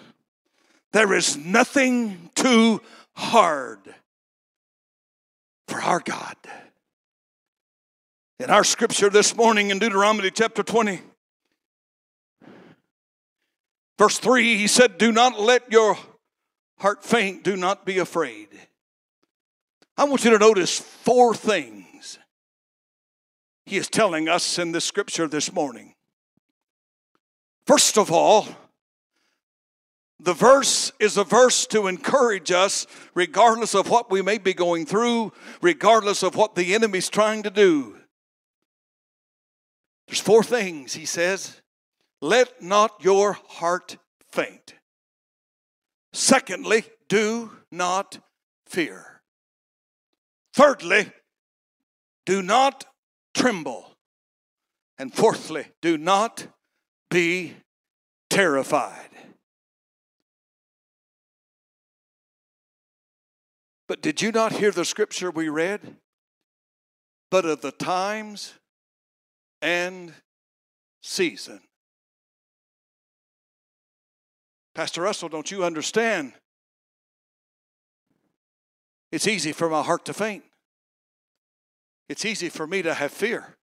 There 0.92 1.12
is 1.12 1.36
nothing 1.36 2.30
too 2.34 2.80
hard 3.14 3.78
for 5.68 5.82
our 5.82 6.00
God. 6.00 6.36
In 8.40 8.48
our 8.48 8.64
scripture 8.64 9.10
this 9.10 9.36
morning 9.36 9.68
in 9.68 9.78
Deuteronomy 9.78 10.30
chapter 10.30 10.62
20, 10.62 11.02
verse 13.98 14.18
3, 14.18 14.56
he 14.56 14.66
said, 14.66 14.96
Do 14.96 15.12
not 15.12 15.38
let 15.38 15.70
your 15.70 15.98
heart 16.78 17.04
faint, 17.04 17.44
do 17.44 17.54
not 17.54 17.84
be 17.84 17.98
afraid. 17.98 18.48
I 19.94 20.04
want 20.04 20.24
you 20.24 20.30
to 20.30 20.38
notice 20.38 20.78
four 20.78 21.34
things 21.34 21.77
he 23.68 23.76
is 23.76 23.88
telling 23.88 24.30
us 24.30 24.58
in 24.58 24.72
the 24.72 24.80
scripture 24.80 25.28
this 25.28 25.52
morning. 25.52 25.94
First 27.66 27.98
of 27.98 28.10
all, 28.10 28.48
the 30.18 30.32
verse 30.32 30.90
is 30.98 31.18
a 31.18 31.22
verse 31.22 31.66
to 31.66 31.86
encourage 31.86 32.50
us, 32.50 32.86
regardless 33.14 33.74
of 33.74 33.90
what 33.90 34.10
we 34.10 34.22
may 34.22 34.38
be 34.38 34.54
going 34.54 34.86
through, 34.86 35.32
regardless 35.60 36.22
of 36.22 36.34
what 36.34 36.54
the 36.54 36.74
enemy's 36.74 37.10
trying 37.10 37.42
to 37.42 37.50
do. 37.50 37.96
There's 40.06 40.20
four 40.20 40.42
things, 40.42 40.94
he 40.94 41.04
says. 41.04 41.60
Let 42.22 42.62
not 42.62 43.04
your 43.04 43.34
heart 43.34 43.98
faint. 44.30 44.74
Secondly, 46.14 46.84
do 47.10 47.52
not 47.70 48.18
fear. 48.66 49.20
Thirdly, 50.54 51.12
do 52.24 52.40
not 52.42 52.86
tremble. 53.38 53.92
And 54.98 55.14
fourthly, 55.14 55.66
do 55.80 55.96
not 55.96 56.48
be 57.08 57.54
terrified. 58.28 59.08
But 63.86 64.02
did 64.02 64.20
you 64.20 64.32
not 64.32 64.52
hear 64.52 64.70
the 64.70 64.84
scripture 64.84 65.30
we 65.30 65.48
read? 65.48 65.80
But 67.30 67.44
of 67.44 67.62
the 67.62 67.70
times 67.70 68.54
and 69.62 70.12
season. 71.00 71.60
Pastor 74.74 75.02
Russell, 75.02 75.28
don't 75.28 75.50
you 75.50 75.64
understand? 75.64 76.32
It's 79.10 79.26
easy 79.26 79.52
for 79.52 79.68
my 79.68 79.82
heart 79.82 80.04
to 80.06 80.12
faint. 80.12 80.44
It's 82.08 82.24
easy 82.24 82.48
for 82.48 82.66
me 82.66 82.82
to 82.82 82.94
have 82.94 83.12
fear. 83.12 83.56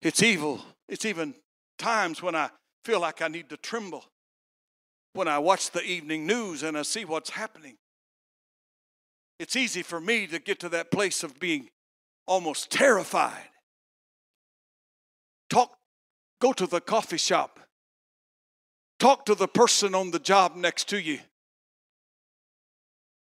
It's 0.00 0.22
evil. 0.22 0.60
It's 0.88 1.04
even 1.04 1.34
times 1.78 2.22
when 2.22 2.34
I 2.34 2.50
feel 2.84 3.00
like 3.00 3.22
I 3.22 3.28
need 3.28 3.48
to 3.50 3.56
tremble. 3.56 4.04
When 5.12 5.28
I 5.28 5.38
watch 5.38 5.70
the 5.70 5.82
evening 5.82 6.26
news 6.26 6.62
and 6.62 6.76
I 6.76 6.82
see 6.82 7.04
what's 7.04 7.30
happening. 7.30 7.76
It's 9.38 9.56
easy 9.56 9.82
for 9.82 10.00
me 10.00 10.26
to 10.28 10.38
get 10.38 10.60
to 10.60 10.68
that 10.70 10.90
place 10.90 11.22
of 11.22 11.38
being 11.38 11.68
almost 12.26 12.70
terrified. 12.70 13.48
Talk, 15.50 15.76
go 16.40 16.52
to 16.52 16.66
the 16.66 16.80
coffee 16.80 17.18
shop. 17.18 17.60
Talk 18.98 19.26
to 19.26 19.34
the 19.34 19.48
person 19.48 19.94
on 19.94 20.12
the 20.12 20.18
job 20.18 20.56
next 20.56 20.88
to 20.90 21.00
you 21.00 21.18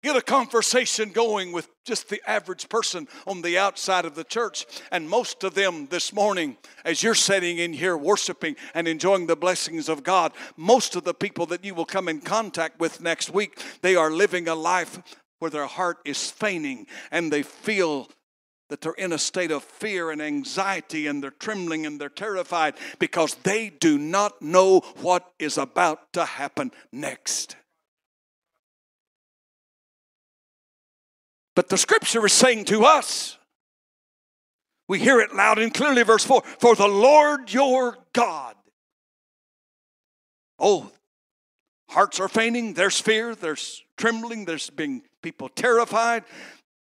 Get 0.03 0.17
a 0.17 0.23
conversation 0.23 1.11
going 1.11 1.53
with 1.53 1.69
just 1.85 2.09
the 2.09 2.21
average 2.29 2.69
person 2.69 3.07
on 3.25 3.41
the 3.41 3.57
outside 3.57 4.05
of 4.05 4.17
the 4.17 4.25
church. 4.25 4.67
And 4.91 5.09
most 5.09 5.45
of 5.45 5.55
them 5.55 5.87
this 5.91 6.13
morning, 6.13 6.57
as 6.85 7.05
you're 7.05 7.15
sitting 7.15 7.59
in 7.59 7.73
here 7.73 7.97
worshiping 7.97 8.57
and 8.75 8.89
enjoying 8.89 9.29
the 9.29 9.37
blessings 9.37 9.89
of 9.89 10.03
God, 10.03 10.33
most 10.57 10.97
of 10.97 11.05
the 11.05 11.15
people 11.15 11.47
that 11.47 11.65
you 11.65 11.75
will 11.75 11.85
come 11.85 12.09
in 12.09 12.21
contact 12.21 12.81
with 12.81 13.01
next 13.01 13.31
week, 13.31 13.63
they 13.81 13.95
are 13.95 14.11
living 14.11 14.49
a 14.49 14.57
life 14.57 15.01
where 15.39 15.53
their 15.53 15.67
heart 15.67 15.99
is 16.05 16.31
fainting 16.31 16.89
and 17.13 17.33
they 17.33 17.45
feel 17.45 18.09
that 18.71 18.81
they're 18.81 18.93
in 18.95 19.13
a 19.13 19.19
state 19.19 19.53
of 19.53 19.63
fear 19.63 20.11
and 20.11 20.21
anxiety 20.21 21.07
and 21.07 21.23
they're 21.23 21.31
trembling 21.31 21.87
and 21.87 22.01
they're 22.01 22.09
terrified 22.09 22.75
because 22.99 23.35
they 23.43 23.69
do 23.69 23.99
not 23.99 24.43
know 24.43 24.81
what 25.01 25.31
is 25.39 25.59
about 25.59 26.13
to 26.13 26.25
happen 26.25 26.73
next. 26.91 27.55
But 31.55 31.69
the 31.69 31.79
scripture 31.79 32.25
is 32.25 32.33
saying 32.33 32.67
to 32.67 32.85
us, 32.85 33.39
we 34.89 34.99
hear 34.99 35.21
it 35.21 35.35
loud 35.35 35.59
and 35.59 35.73
clearly, 35.73 36.03
verse 36.03 36.25
4 36.25 36.43
For 36.59 36.75
the 36.75 36.89
Lord 36.89 37.53
your 37.53 37.99
God. 38.13 38.57
Oh, 40.59 40.91
hearts 41.89 42.21
are 42.21 42.29
fainting, 42.29 42.75
there's 42.75 43.01
fear, 43.01 43.35
there's 43.35 43.83
trembling, 43.97 44.45
there's 44.45 44.71
being 44.71 45.03
people 45.23 45.49
terrified. 45.49 46.25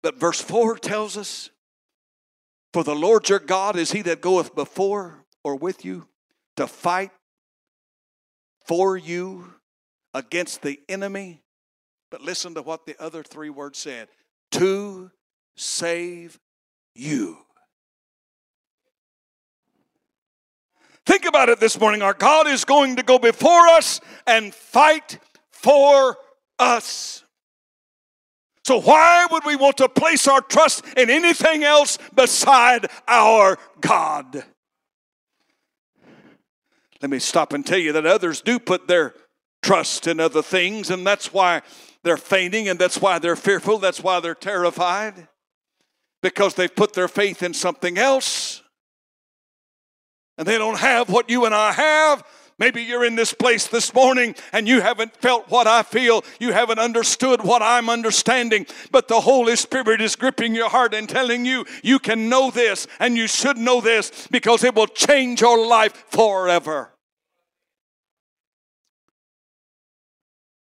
But 0.03 0.19
verse 0.19 0.41
4 0.41 0.77
tells 0.79 1.17
us 1.17 1.51
for 2.73 2.83
the 2.83 2.95
Lord 2.95 3.29
your 3.29 3.39
God 3.39 3.77
is 3.77 3.93
he 3.93 4.03
that 4.03 4.21
goeth 4.21 4.55
before 4.55 5.25
or 5.45 5.55
with 5.55 5.85
you 5.85 6.09
to 6.57 6.67
fight 6.67 7.13
for 8.67 8.97
you 8.97 9.55
against 10.13 10.63
the 10.63 10.81
enemy. 10.89 11.43
But 12.11 12.21
listen 12.23 12.55
to 12.55 12.63
what 12.63 12.85
the 12.85 13.01
other 13.01 13.23
three 13.23 13.51
words 13.51 13.79
said 13.79 14.09
to 14.55 15.11
save 15.57 16.39
you. 16.95 17.39
Think 21.07 21.27
about 21.27 21.49
it 21.49 21.61
this 21.61 21.79
morning. 21.79 22.03
Our 22.03 22.15
God 22.15 22.47
is 22.47 22.65
going 22.65 22.97
to 22.97 23.03
go 23.03 23.19
before 23.19 23.67
us 23.69 24.01
and 24.27 24.55
fight 24.55 25.19
for 25.51 26.17
us. 26.59 27.25
So, 28.65 28.81
why 28.81 29.27
would 29.31 29.45
we 29.45 29.57
want 29.57 29.77
to 29.79 29.89
place 29.89 30.27
our 30.27 30.41
trust 30.41 30.85
in 30.97 31.11
anything 31.11 31.65
else 31.65 31.99
beside 32.15 32.87
our 33.07 33.59
God? 33.81 34.45
Let 37.03 37.11
me 37.11 37.19
stop 37.19 37.53
and 37.53 37.67
tell 37.67 37.79
you 37.79 37.93
that 37.93 38.07
others 38.07 38.41
do 38.41 38.59
put 38.59 38.89
their 38.89 39.15
trust 39.63 40.07
in 40.07 40.21
other 40.21 40.41
things, 40.43 40.89
and 40.89 41.07
that's 41.07 41.33
why 41.35 41.61
they're 42.05 42.17
fainting, 42.17 42.69
and 42.69 42.79
that's 42.79 43.01
why 43.01 43.19
they're 43.19 43.37
fearful, 43.37 43.79
that's 43.79 44.03
why 44.03 44.21
they're 44.21 44.35
terrified, 44.35 45.27
because 46.23 46.55
they've 46.55 46.75
put 46.75 46.93
their 46.93 47.09
faith 47.09 47.43
in 47.43 47.53
something 47.53 47.99
else. 47.99 48.63
And 50.39 50.47
they 50.47 50.59
don't 50.59 50.79
have 50.79 51.11
what 51.11 51.31
you 51.31 51.45
and 51.45 51.55
I 51.55 51.73
have, 51.73 52.25
Maybe 52.59 52.83
you're 52.83 53.05
in 53.05 53.17
this 53.17 53.33
place 53.33 53.67
this 53.67 53.93
morning 53.95 54.37
and 54.53 54.69
you 54.69 54.81
haven't 54.81 55.17
felt 55.17 55.51
what 55.51 55.67
I 55.67 55.83
feel. 55.83 56.25
You 56.39 56.53
haven't 56.53 56.79
understood 56.79 57.43
what 57.43 57.63
I'm 57.63 57.91
understanding. 57.91 58.67
But 58.93 59.09
the 59.09 59.21
Holy 59.21 59.57
Spirit 59.57 60.01
is 60.01 60.15
gripping 60.15 60.55
your 60.55 60.69
heart 60.69 60.95
and 60.95 61.09
telling 61.09 61.45
you 61.45 61.65
you 61.83 61.99
can 61.99 62.29
know 62.29 62.51
this 62.53 62.87
and 63.01 63.17
you 63.17 63.27
should 63.27 63.59
know 63.59 63.81
this 63.81 64.29
because 64.31 64.63
it 64.63 64.75
will 64.75 64.87
change 64.87 65.41
your 65.41 65.67
life 65.67 66.05
forever. 66.11 66.94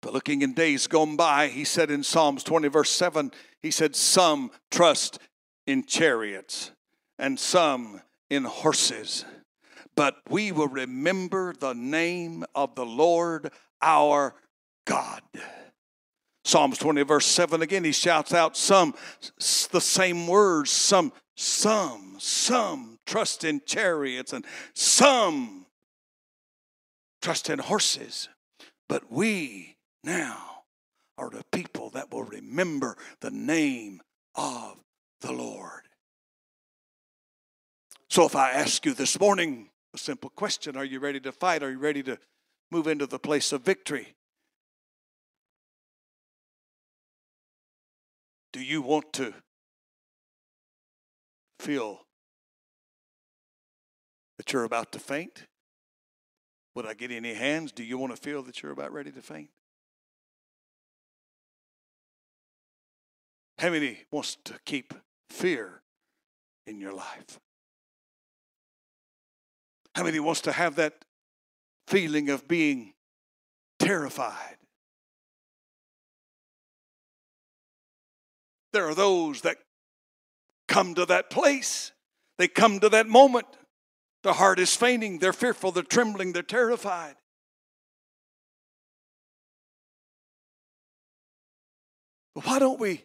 But 0.01 0.13
looking 0.13 0.41
in 0.41 0.53
days 0.53 0.87
gone 0.87 1.15
by, 1.15 1.47
he 1.47 1.63
said 1.63 1.91
in 1.91 2.03
Psalms 2.03 2.43
20, 2.43 2.67
verse 2.69 2.89
7, 2.89 3.31
he 3.61 3.71
said, 3.71 3.95
Some 3.95 4.51
trust 4.71 5.19
in 5.67 5.85
chariots 5.85 6.71
and 7.19 7.39
some 7.39 8.01
in 8.29 8.45
horses 8.45 9.25
but 9.95 10.17
we 10.29 10.51
will 10.51 10.67
remember 10.67 11.53
the 11.53 11.73
name 11.73 12.43
of 12.55 12.75
the 12.75 12.85
Lord 12.85 13.51
our 13.81 14.35
God. 14.85 15.21
Psalms 16.43 16.77
20, 16.77 17.03
verse 17.03 17.25
7 17.25 17.61
again, 17.61 17.83
he 17.83 17.91
shouts 17.91 18.33
out 18.33 18.57
some, 18.57 18.95
the 19.71 19.81
same 19.81 20.27
words, 20.27 20.71
some, 20.71 21.13
some, 21.35 22.15
some 22.19 22.97
trust 23.05 23.43
in 23.43 23.61
chariots, 23.65 24.33
and 24.33 24.45
some 24.73 25.65
trust 27.21 27.49
in 27.49 27.59
horses. 27.59 28.27
But 28.89 29.11
we 29.11 29.75
now 30.03 30.63
are 31.17 31.29
the 31.29 31.43
people 31.51 31.89
that 31.91 32.11
will 32.11 32.23
remember 32.23 32.97
the 33.19 33.31
name 33.31 34.01
of 34.35 34.77
the 35.21 35.31
Lord. 35.31 35.81
So 38.09 38.25
if 38.25 38.35
I 38.35 38.51
ask 38.51 38.85
you 38.85 38.93
this 38.93 39.19
morning, 39.19 39.69
a 39.93 39.97
simple 39.97 40.29
question 40.29 40.75
Are 40.75 40.85
you 40.85 40.99
ready 40.99 41.19
to 41.21 41.31
fight? 41.31 41.63
Are 41.63 41.71
you 41.71 41.79
ready 41.79 42.03
to 42.03 42.17
move 42.71 42.87
into 42.87 43.05
the 43.05 43.19
place 43.19 43.51
of 43.51 43.61
victory? 43.61 44.15
Do 48.53 48.61
you 48.61 48.81
want 48.81 49.13
to 49.13 49.33
feel 51.59 52.01
that 54.37 54.51
you're 54.51 54.63
about 54.63 54.91
to 54.91 54.99
faint? 54.99 55.45
Would 56.75 56.85
I 56.85 56.93
get 56.93 57.11
any 57.11 57.33
hands? 57.33 57.71
Do 57.71 57.83
you 57.83 57.97
want 57.97 58.15
to 58.15 58.21
feel 58.21 58.43
that 58.43 58.61
you're 58.61 58.71
about 58.71 58.91
ready 58.91 59.11
to 59.11 59.21
faint? 59.21 59.49
How 63.61 63.69
many 63.69 63.99
wants 64.09 64.37
to 64.45 64.55
keep 64.65 64.91
fear 65.29 65.83
in 66.65 66.81
your 66.81 66.93
life? 66.93 67.39
How 69.93 70.03
many 70.03 70.19
wants 70.19 70.41
to 70.41 70.51
have 70.51 70.77
that 70.77 71.05
feeling 71.87 72.31
of 72.31 72.47
being 72.47 72.93
terrified? 73.77 74.57
There 78.73 78.87
are 78.87 78.95
those 78.95 79.41
that 79.41 79.57
come 80.67 80.95
to 80.95 81.05
that 81.05 81.29
place. 81.29 81.91
They 82.39 82.47
come 82.47 82.79
to 82.79 82.89
that 82.89 83.07
moment. 83.07 83.45
The 84.23 84.33
heart 84.33 84.57
is 84.57 84.75
fainting. 84.75 85.19
They're 85.19 85.33
fearful. 85.33 85.71
They're 85.71 85.83
trembling. 85.83 86.33
They're 86.33 86.41
terrified. 86.41 87.13
But 92.33 92.47
why 92.47 92.57
don't 92.57 92.79
we 92.79 93.03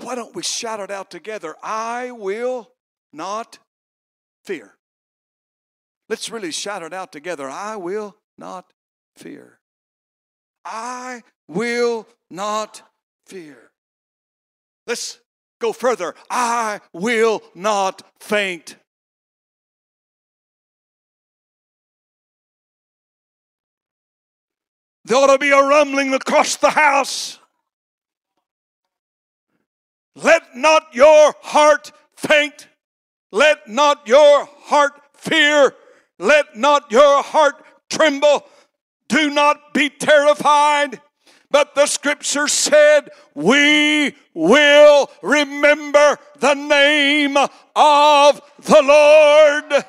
why 0.00 0.14
don't 0.14 0.34
we 0.34 0.42
shout 0.42 0.80
it 0.80 0.90
out 0.90 1.10
together? 1.10 1.56
I 1.62 2.10
will 2.12 2.70
not 3.12 3.58
fear. 4.44 4.74
Let's 6.08 6.30
really 6.30 6.52
shout 6.52 6.82
it 6.82 6.92
out 6.92 7.12
together. 7.12 7.48
I 7.48 7.76
will 7.76 8.16
not 8.36 8.72
fear. 9.16 9.58
I 10.64 11.22
will 11.46 12.06
not 12.30 12.82
fear. 13.26 13.70
Let's 14.86 15.20
go 15.60 15.72
further. 15.72 16.14
I 16.30 16.80
will 16.92 17.42
not 17.54 18.02
faint. 18.20 18.76
There 25.04 25.16
ought 25.16 25.32
to 25.32 25.38
be 25.38 25.50
a 25.50 25.62
rumbling 25.62 26.12
across 26.12 26.56
the 26.56 26.70
house. 26.70 27.38
Let 30.14 30.56
not 30.56 30.94
your 30.94 31.34
heart 31.40 31.92
faint. 32.16 32.68
Let 33.30 33.68
not 33.68 34.08
your 34.08 34.46
heart 34.62 34.92
fear. 35.14 35.74
Let 36.18 36.56
not 36.56 36.90
your 36.90 37.22
heart 37.22 37.62
tremble. 37.90 38.46
Do 39.08 39.30
not 39.30 39.72
be 39.74 39.90
terrified. 39.90 41.00
But 41.50 41.74
the 41.74 41.86
scripture 41.86 42.48
said, 42.48 43.10
We 43.34 44.14
will 44.34 45.10
remember 45.22 46.18
the 46.38 46.54
name 46.54 47.36
of 47.36 48.42
the 48.62 48.82
Lord. 48.82 49.84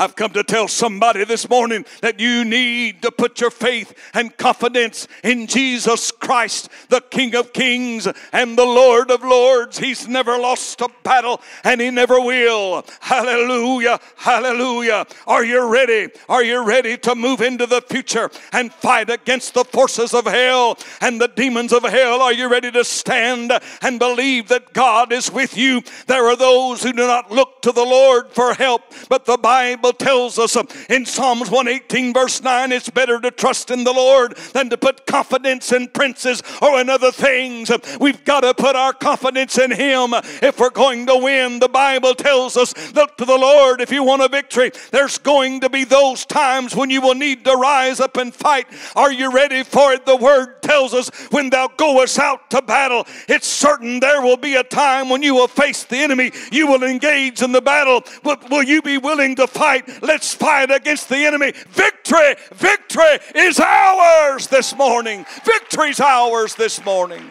I've 0.00 0.16
come 0.16 0.30
to 0.30 0.42
tell 0.42 0.66
somebody 0.66 1.24
this 1.26 1.46
morning 1.50 1.84
that 2.00 2.18
you 2.18 2.42
need 2.42 3.02
to 3.02 3.10
put 3.10 3.38
your 3.38 3.50
faith 3.50 3.92
and 4.14 4.34
confidence 4.34 5.06
in 5.22 5.46
Jesus 5.46 6.10
Christ, 6.10 6.70
the 6.88 7.02
King 7.02 7.34
of 7.34 7.52
Kings 7.52 8.08
and 8.32 8.56
the 8.56 8.64
Lord 8.64 9.10
of 9.10 9.22
Lords. 9.22 9.78
He's 9.78 10.08
never 10.08 10.38
lost 10.38 10.80
a 10.80 10.88
battle 11.02 11.42
and 11.64 11.82
he 11.82 11.90
never 11.90 12.18
will. 12.18 12.82
Hallelujah. 13.00 14.00
Hallelujah. 14.16 15.06
Are 15.26 15.44
you 15.44 15.70
ready? 15.70 16.08
Are 16.30 16.42
you 16.42 16.64
ready 16.64 16.96
to 16.96 17.14
move 17.14 17.42
into 17.42 17.66
the 17.66 17.82
future 17.82 18.30
and 18.54 18.72
fight 18.72 19.10
against 19.10 19.52
the 19.52 19.64
forces 19.64 20.14
of 20.14 20.24
hell 20.24 20.78
and 21.02 21.20
the 21.20 21.28
demons 21.28 21.74
of 21.74 21.82
hell? 21.82 22.22
Are 22.22 22.32
you 22.32 22.50
ready 22.50 22.70
to 22.70 22.84
stand 22.84 23.52
and 23.82 23.98
believe 23.98 24.48
that 24.48 24.72
God 24.72 25.12
is 25.12 25.30
with 25.30 25.58
you? 25.58 25.82
There 26.06 26.24
are 26.24 26.36
those 26.36 26.82
who 26.82 26.94
do 26.94 27.06
not 27.06 27.30
look 27.30 27.60
to 27.60 27.72
the 27.72 27.84
Lord 27.84 28.32
for 28.32 28.54
help, 28.54 28.80
but 29.10 29.26
the 29.26 29.36
Bible 29.36 29.89
Bible 29.90 30.06
tells 30.06 30.38
us 30.38 30.56
uh, 30.56 30.62
in 30.88 31.04
Psalms 31.04 31.50
118, 31.50 32.14
verse 32.14 32.42
9, 32.42 32.70
it's 32.70 32.88
better 32.90 33.20
to 33.20 33.30
trust 33.32 33.72
in 33.72 33.82
the 33.82 33.92
Lord 33.92 34.36
than 34.52 34.70
to 34.70 34.76
put 34.76 35.04
confidence 35.04 35.72
in 35.72 35.88
princes 35.88 36.42
or 36.62 36.80
in 36.80 36.88
other 36.88 37.10
things. 37.10 37.72
We've 38.00 38.24
got 38.24 38.42
to 38.42 38.54
put 38.54 38.76
our 38.76 38.92
confidence 38.92 39.58
in 39.58 39.72
Him 39.72 40.14
if 40.42 40.60
we're 40.60 40.70
going 40.70 41.06
to 41.06 41.16
win. 41.16 41.58
The 41.58 41.68
Bible 41.68 42.14
tells 42.14 42.56
us, 42.56 42.94
look 42.94 43.16
to 43.16 43.24
the 43.24 43.36
Lord 43.36 43.80
if 43.80 43.90
you 43.90 44.04
want 44.04 44.22
a 44.22 44.28
victory. 44.28 44.70
There's 44.92 45.18
going 45.18 45.60
to 45.62 45.68
be 45.68 45.82
those 45.82 46.24
times 46.24 46.76
when 46.76 46.88
you 46.88 47.00
will 47.00 47.16
need 47.16 47.44
to 47.46 47.54
rise 47.56 47.98
up 47.98 48.16
and 48.16 48.32
fight. 48.32 48.66
Are 48.94 49.10
you 49.10 49.32
ready 49.32 49.64
for 49.64 49.92
it? 49.92 50.06
The 50.06 50.16
Word 50.16 50.62
tells 50.62 50.94
us, 50.94 51.08
when 51.32 51.50
thou 51.50 51.68
goest 51.76 52.18
out 52.20 52.48
to 52.50 52.62
battle, 52.62 53.06
it's 53.28 53.48
certain 53.48 53.98
there 53.98 54.22
will 54.22 54.36
be 54.36 54.54
a 54.54 54.62
time 54.62 55.08
when 55.08 55.22
you 55.22 55.34
will 55.34 55.48
face 55.48 55.82
the 55.82 55.98
enemy. 55.98 56.30
You 56.52 56.68
will 56.68 56.84
engage 56.84 57.42
in 57.42 57.50
the 57.50 57.60
battle. 57.60 58.04
But 58.22 58.48
will 58.50 58.62
you 58.62 58.82
be 58.82 58.98
willing 58.98 59.34
to 59.36 59.48
fight? 59.48 59.79
Let's 60.02 60.34
fight 60.34 60.70
against 60.70 61.08
the 61.08 61.18
enemy. 61.18 61.52
Victory, 61.68 62.36
victory 62.52 63.18
is 63.34 63.60
ours 63.60 64.46
this 64.48 64.76
morning. 64.76 65.24
Victory's 65.44 66.00
ours 66.00 66.54
this 66.54 66.84
morning. 66.84 67.28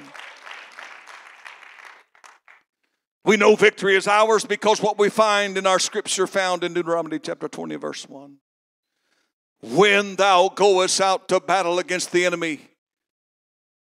We 3.26 3.38
know 3.38 3.56
victory 3.56 3.96
is 3.96 4.08
ours 4.08 4.46
because 4.46 4.82
what 4.82 4.98
we 4.98 5.10
find 5.10 5.58
in 5.58 5.68
our 5.68 5.80
scripture 5.80 6.26
found 6.26 6.64
in 6.64 6.74
Deuteronomy 6.74 7.20
chapter 7.20 7.48
20, 7.48 7.76
verse 7.76 8.08
1. 8.08 8.38
When 9.62 10.16
thou 10.16 10.50
goest 10.50 11.02
out 11.02 11.28
to 11.28 11.40
battle 11.40 11.80
against 11.80 12.12
the 12.12 12.26
enemy, 12.26 12.62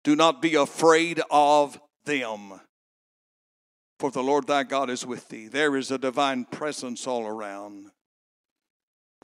do 0.05 0.15
not 0.15 0.41
be 0.41 0.55
afraid 0.55 1.21
of 1.31 1.81
them. 2.05 2.61
For 3.99 4.11
the 4.11 4.23
Lord 4.23 4.47
thy 4.47 4.63
God 4.63 4.91
is 4.91 5.05
with 5.05 5.29
thee. 5.29 5.49
There 5.49 5.77
is 5.77 5.91
a 5.91 5.99
divine 5.99 6.45
presence 6.45 7.07
all 7.07 7.27
around. 7.27 7.91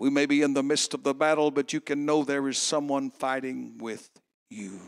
We 0.00 0.10
may 0.10 0.26
be 0.26 0.42
in 0.42 0.54
the 0.54 0.62
midst 0.64 0.94
of 0.94 1.04
the 1.04 1.14
battle, 1.14 1.52
but 1.52 1.72
you 1.72 1.80
can 1.80 2.04
know 2.04 2.24
there 2.24 2.48
is 2.48 2.58
someone 2.58 3.10
fighting 3.10 3.78
with 3.78 4.10
you. 4.48 4.80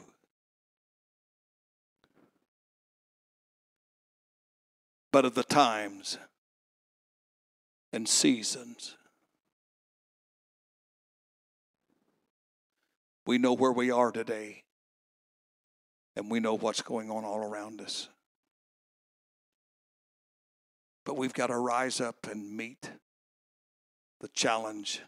but 5.13 5.27
of 5.27 5.35
the 5.35 5.45
times 5.45 6.19
and 7.93 8.09
seasons. 8.09 8.97
We 13.27 13.39
know 13.39 13.53
where 13.53 13.71
we 13.71 13.91
are 13.91 14.11
today, 14.11 14.65
and 16.17 16.31
we 16.31 16.41
know 16.41 16.55
what's 16.55 16.83
going 16.83 17.11
on 17.11 17.25
all 17.25 17.39
around 17.39 17.81
us. 17.81 18.09
But 21.05 21.17
we've 21.17 21.35
got 21.35 21.49
to 21.49 21.59
rise 21.59 22.01
up 22.01 22.27
and 22.29 22.57
meet 22.57 22.91
the 24.23 24.29
challenge. 24.29 25.03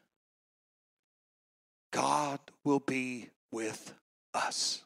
God 1.92 2.40
will 2.64 2.81
be 2.81 3.31
with 3.53 3.94
us 4.35 4.83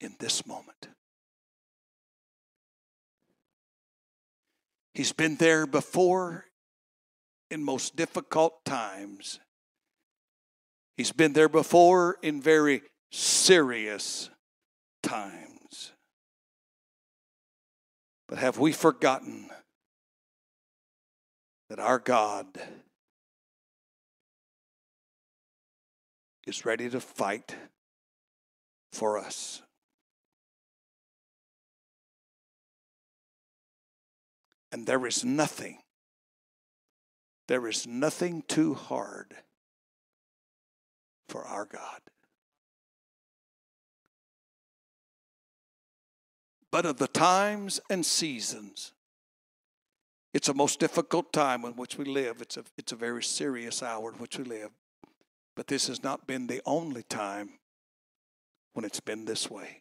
in 0.00 0.16
this 0.18 0.44
moment. 0.46 0.88
He's 4.92 5.12
been 5.12 5.36
there 5.36 5.66
before 5.66 6.46
in 7.50 7.62
most 7.62 7.94
difficult 7.94 8.64
times. 8.64 9.38
He's 10.96 11.12
been 11.12 11.34
there 11.34 11.48
before 11.48 12.16
in 12.22 12.42
very 12.42 12.82
serious 13.12 14.30
times. 15.02 15.92
But 18.26 18.38
have 18.38 18.58
we 18.58 18.72
forgotten 18.72 19.50
that 21.68 21.78
our 21.78 21.98
God 21.98 22.46
is 26.46 26.64
ready 26.64 26.88
to 26.88 27.00
fight 27.00 27.56
for 28.92 29.18
us? 29.18 29.62
And 34.72 34.86
there 34.86 35.06
is 35.06 35.24
nothing, 35.24 35.78
there 37.48 37.66
is 37.66 37.86
nothing 37.86 38.42
too 38.46 38.74
hard 38.74 39.34
for 41.28 41.44
our 41.44 41.64
God. 41.64 42.00
But 46.70 46.84
of 46.84 46.98
the 46.98 47.08
times 47.08 47.80
and 47.88 48.04
seasons, 48.04 48.92
it's 50.36 50.50
a 50.50 50.54
most 50.54 50.78
difficult 50.78 51.32
time 51.32 51.64
in 51.64 51.72
which 51.76 51.96
we 51.96 52.04
live. 52.04 52.42
It's 52.42 52.58
a, 52.58 52.64
it's 52.76 52.92
a 52.92 52.94
very 52.94 53.22
serious 53.22 53.82
hour 53.82 54.12
in 54.12 54.18
which 54.18 54.36
we 54.36 54.44
live. 54.44 54.68
But 55.56 55.66
this 55.66 55.86
has 55.86 56.02
not 56.02 56.26
been 56.26 56.46
the 56.46 56.60
only 56.66 57.04
time 57.04 57.54
when 58.74 58.84
it's 58.84 59.00
been 59.00 59.24
this 59.24 59.50
way. 59.50 59.80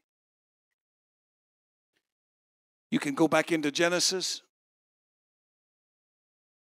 You 2.90 3.00
can 3.00 3.16
go 3.16 3.28
back 3.28 3.52
into 3.52 3.70
Genesis 3.70 4.44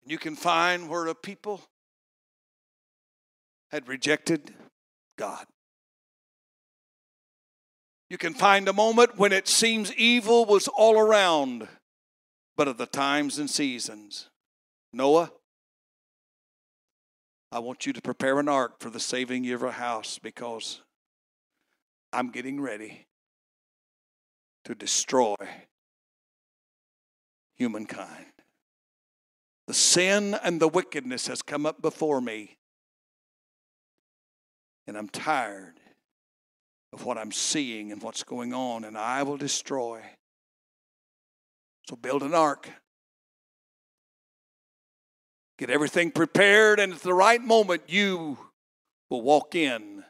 and 0.03 0.11
you 0.11 0.17
can 0.17 0.35
find 0.35 0.89
where 0.89 1.07
a 1.07 1.15
people 1.15 1.61
had 3.71 3.87
rejected 3.87 4.53
God. 5.17 5.45
You 8.09 8.17
can 8.17 8.33
find 8.33 8.67
a 8.67 8.73
moment 8.73 9.17
when 9.17 9.31
it 9.31 9.47
seems 9.47 9.95
evil 9.95 10.43
was 10.43 10.67
all 10.67 10.99
around, 10.99 11.69
but 12.59 12.67
of 12.67 12.75
the 12.75 12.85
times 12.85 13.39
and 13.39 13.49
seasons. 13.49 14.27
Noah, 14.91 15.31
I 17.53 17.59
want 17.59 17.85
you 17.85 17.93
to 17.93 18.01
prepare 18.01 18.37
an 18.37 18.49
ark 18.49 18.81
for 18.81 18.89
the 18.89 18.99
saving 18.99 19.49
of 19.49 19.61
your 19.61 19.71
house 19.71 20.19
because 20.21 20.81
I'm 22.11 22.31
getting 22.31 22.59
ready 22.59 23.07
to 24.65 24.75
destroy 24.75 25.37
humankind. 27.55 28.25
The 29.67 29.73
sin 29.73 30.33
and 30.43 30.59
the 30.59 30.67
wickedness 30.67 31.27
has 31.27 31.41
come 31.41 31.65
up 31.65 31.81
before 31.81 32.19
me. 32.19 32.57
And 34.85 34.97
I'm 34.97 35.07
tired 35.07 35.79
of 36.91 37.05
what 37.05 37.17
I'm 37.17 37.31
seeing 37.31 37.93
and 37.93 38.03
what's 38.03 38.23
going 38.23 38.53
on, 38.53 38.83
and 38.83 38.97
I 38.97 39.23
will 39.23 39.37
destroy. 39.37 40.01
So 41.89 41.95
build 41.95 42.21
an 42.21 42.35
ark. 42.35 42.69
Get 45.57 45.71
everything 45.71 46.11
prepared, 46.11 46.79
and 46.79 46.93
at 46.93 46.99
the 46.99 47.15
right 47.15 47.41
moment, 47.41 47.81
you 47.87 48.37
will 49.09 49.23
walk 49.23 49.55
in, 49.55 50.03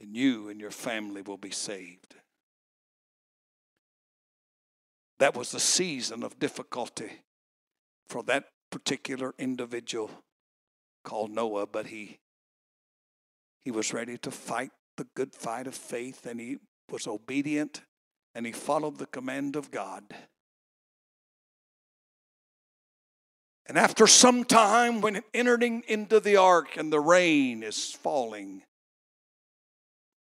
and 0.00 0.16
you 0.16 0.48
and 0.48 0.60
your 0.60 0.70
family 0.70 1.20
will 1.20 1.36
be 1.36 1.50
saved. 1.50 2.14
That 5.18 5.34
was 5.34 5.50
the 5.50 5.58
season 5.58 6.22
of 6.22 6.38
difficulty 6.38 7.10
for 8.08 8.22
that 8.22 8.44
particular 8.70 9.34
individual 9.36 10.12
called 11.02 11.32
Noah, 11.32 11.66
but 11.66 11.86
he 11.86 12.20
he 13.64 13.72
was 13.72 13.92
ready 13.92 14.16
to 14.18 14.30
fight 14.30 14.70
the 14.96 15.08
good 15.16 15.34
fight 15.34 15.66
of 15.66 15.74
faith 15.74 16.24
and 16.24 16.38
he 16.38 16.58
was 16.88 17.08
obedient 17.08 17.82
and 18.34 18.46
he 18.46 18.52
followed 18.52 18.98
the 18.98 19.06
command 19.06 19.56
of 19.56 19.70
God. 19.70 20.04
And 23.66 23.78
after 23.78 24.06
some 24.06 24.44
time, 24.44 25.00
when 25.00 25.22
entering 25.32 25.84
into 25.86 26.18
the 26.18 26.36
ark 26.36 26.76
and 26.76 26.92
the 26.92 27.00
rain 27.00 27.62
is 27.62 27.92
falling, 27.92 28.62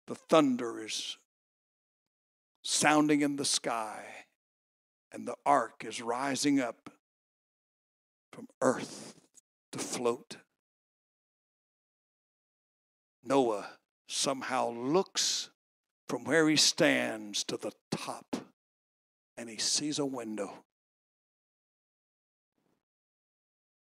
the 0.07 0.17
thunder 0.17 0.85
is 0.85 1.17
sounding 2.63 3.21
in 3.21 3.37
the 3.37 3.45
sky, 3.45 4.05
and 5.13 5.27
the 5.27 5.37
ark 5.47 5.85
is 5.87 6.03
rising 6.03 6.61
up 6.61 6.91
from 8.33 8.49
earth 8.61 9.15
to 9.73 9.79
float. 9.79 10.39
Noah 13.23 13.69
somehow 14.09 14.71
looks 14.71 15.51
from 16.09 16.25
where 16.25 16.49
he 16.49 16.57
stands 16.57 17.45
to 17.45 17.57
the 17.57 17.73
top 17.91 18.37
and 19.37 19.49
he 19.49 19.59
sees 19.59 19.99
a 19.99 20.07
window. 20.07 20.65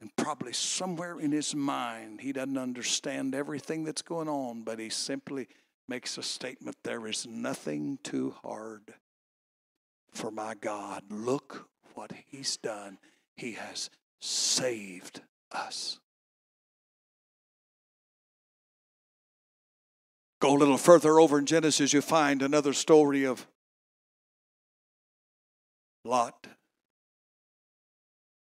And 0.00 0.14
probably 0.16 0.52
somewhere 0.52 1.18
in 1.18 1.32
his 1.32 1.54
mind, 1.54 2.20
he 2.20 2.32
doesn't 2.32 2.58
understand 2.58 3.34
everything 3.34 3.84
that's 3.84 4.02
going 4.02 4.28
on, 4.28 4.62
but 4.62 4.78
he 4.78 4.90
simply 4.90 5.48
makes 5.88 6.18
a 6.18 6.22
statement 6.22 6.76
there 6.82 7.06
is 7.06 7.26
nothing 7.26 7.98
too 8.02 8.34
hard 8.42 8.94
for 10.12 10.30
my 10.30 10.54
God. 10.54 11.04
Look 11.10 11.68
what 11.94 12.12
he's 12.26 12.56
done. 12.56 12.98
He 13.36 13.52
has 13.52 13.90
saved 14.20 15.20
us. 15.52 15.98
Go 20.46 20.54
a 20.54 20.58
little 20.58 20.78
further 20.78 21.18
over 21.18 21.40
in 21.40 21.44
Genesis, 21.44 21.92
you 21.92 22.00
find 22.00 22.40
another 22.40 22.72
story 22.72 23.24
of 23.24 23.48
Lot, 26.04 26.46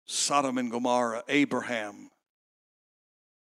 Sodom 0.04 0.58
and 0.58 0.70
Gomorrah, 0.70 1.24
Abraham, 1.26 2.10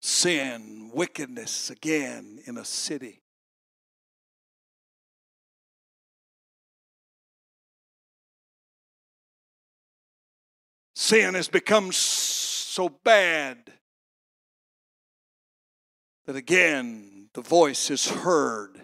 sin, 0.01 0.89
wickedness 0.93 1.69
again 1.69 2.39
in 2.45 2.57
a 2.57 2.63
city. 2.63 3.23
Sin 10.95 11.33
has 11.33 11.49
become 11.49 11.91
so 11.91 12.87
bad 12.87 13.73
that 16.25 16.37
again 16.37 17.14
the 17.35 17.41
voice 17.41 17.91
is 17.91 18.07
heard. 18.07 18.79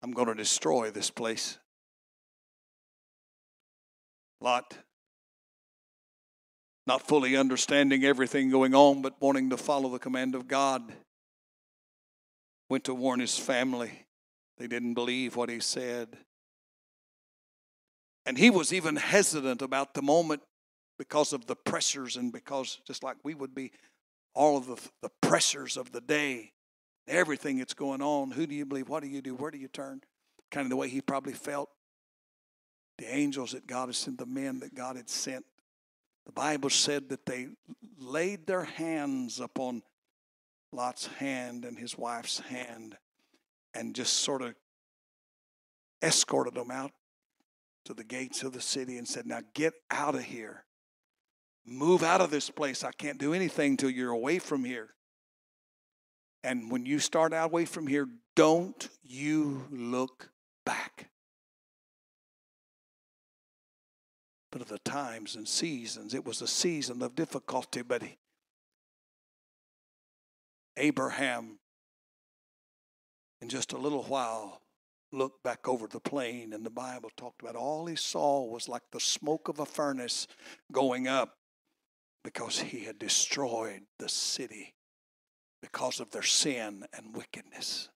I'm 0.00 0.12
going 0.12 0.28
to 0.28 0.34
destroy 0.34 0.92
this 0.92 1.10
place. 1.10 1.58
Lot, 4.40 4.78
not 6.86 7.02
fully 7.02 7.36
understanding 7.36 8.04
everything 8.04 8.48
going 8.48 8.74
on, 8.74 9.02
but 9.02 9.20
wanting 9.20 9.50
to 9.50 9.56
follow 9.56 9.88
the 9.88 9.98
command 9.98 10.36
of 10.36 10.46
God, 10.46 10.92
went 12.70 12.84
to 12.84 12.94
warn 12.94 13.18
his 13.18 13.36
family. 13.36 14.06
They 14.58 14.68
didn't 14.68 14.94
believe 14.94 15.34
what 15.34 15.48
he 15.48 15.58
said. 15.58 16.16
And 18.24 18.38
he 18.38 18.50
was 18.50 18.72
even 18.72 18.96
hesitant 18.96 19.62
about 19.62 19.94
the 19.94 20.02
moment 20.02 20.42
because 20.96 21.32
of 21.32 21.46
the 21.46 21.56
pressures 21.56 22.16
and 22.16 22.32
because, 22.32 22.80
just 22.86 23.02
like 23.02 23.16
we 23.24 23.34
would 23.34 23.54
be, 23.54 23.72
all 24.34 24.56
of 24.56 24.66
the, 24.66 24.76
the 25.02 25.10
pressures 25.20 25.76
of 25.76 25.92
the 25.92 26.00
day, 26.00 26.52
everything 27.06 27.58
that's 27.58 27.74
going 27.74 28.02
on. 28.02 28.30
Who 28.32 28.46
do 28.46 28.54
you 28.54 28.66
believe? 28.66 28.88
What 28.88 29.02
do 29.02 29.08
you 29.08 29.22
do? 29.22 29.34
Where 29.34 29.50
do 29.50 29.58
you 29.58 29.68
turn? 29.68 30.00
Kind 30.50 30.66
of 30.66 30.70
the 30.70 30.76
way 30.76 30.88
he 30.88 31.00
probably 31.00 31.32
felt. 31.32 31.70
The 32.98 33.12
angels 33.12 33.52
that 33.52 33.66
God 33.66 33.88
had 33.88 33.96
sent, 33.96 34.18
the 34.18 34.26
men 34.26 34.60
that 34.60 34.74
God 34.74 34.96
had 34.96 35.08
sent. 35.08 35.44
The 36.26 36.32
Bible 36.32 36.70
said 36.70 37.08
that 37.10 37.26
they 37.26 37.48
laid 37.98 38.46
their 38.46 38.64
hands 38.64 39.40
upon 39.40 39.82
Lot's 40.72 41.06
hand 41.06 41.64
and 41.64 41.78
his 41.78 41.98
wife's 41.98 42.40
hand 42.40 42.96
and 43.74 43.94
just 43.94 44.14
sort 44.14 44.42
of 44.42 44.54
escorted 46.02 46.54
them 46.54 46.70
out 46.70 46.92
to 47.84 47.94
the 47.94 48.04
gates 48.04 48.42
of 48.42 48.52
the 48.52 48.60
city 48.60 48.96
and 48.96 49.06
said, 49.06 49.26
Now 49.26 49.40
get 49.54 49.74
out 49.90 50.14
of 50.14 50.22
here. 50.22 50.64
Move 51.66 52.02
out 52.02 52.20
of 52.20 52.30
this 52.30 52.50
place. 52.50 52.84
I 52.84 52.92
can't 52.92 53.18
do 53.18 53.32
anything 53.32 53.76
till 53.76 53.90
you're 53.90 54.10
away 54.10 54.38
from 54.38 54.64
here. 54.64 54.90
And 56.42 56.70
when 56.70 56.84
you 56.84 56.98
start 56.98 57.32
out 57.32 57.46
away 57.46 57.64
from 57.64 57.86
here, 57.86 58.06
don't 58.36 58.88
you 59.02 59.64
look 59.70 60.28
back. 60.66 61.08
But 64.52 64.60
of 64.60 64.68
the 64.68 64.78
times 64.78 65.36
and 65.36 65.48
seasons, 65.48 66.12
it 66.14 66.24
was 66.24 66.42
a 66.42 66.46
season 66.46 67.02
of 67.02 67.14
difficulty, 67.14 67.80
but 67.82 68.02
Abraham, 70.76 71.58
in 73.40 73.48
just 73.48 73.72
a 73.72 73.78
little 73.78 74.02
while, 74.02 74.60
looked 75.12 75.42
back 75.42 75.66
over 75.66 75.86
the 75.86 75.98
plain, 75.98 76.52
and 76.52 76.64
the 76.64 76.70
Bible 76.70 77.10
talked 77.16 77.40
about 77.40 77.56
all 77.56 77.86
he 77.86 77.96
saw 77.96 78.44
was 78.44 78.68
like 78.68 78.82
the 78.92 79.00
smoke 79.00 79.48
of 79.48 79.60
a 79.60 79.66
furnace 79.66 80.26
going 80.70 81.08
up 81.08 81.38
because 82.24 82.58
he 82.58 82.80
had 82.80 82.98
destroyed 82.98 83.82
the 83.98 84.08
city 84.08 84.74
because 85.62 86.00
of 86.00 86.10
their 86.10 86.22
sin 86.22 86.84
and 86.96 87.14
wickedness. 87.14 87.90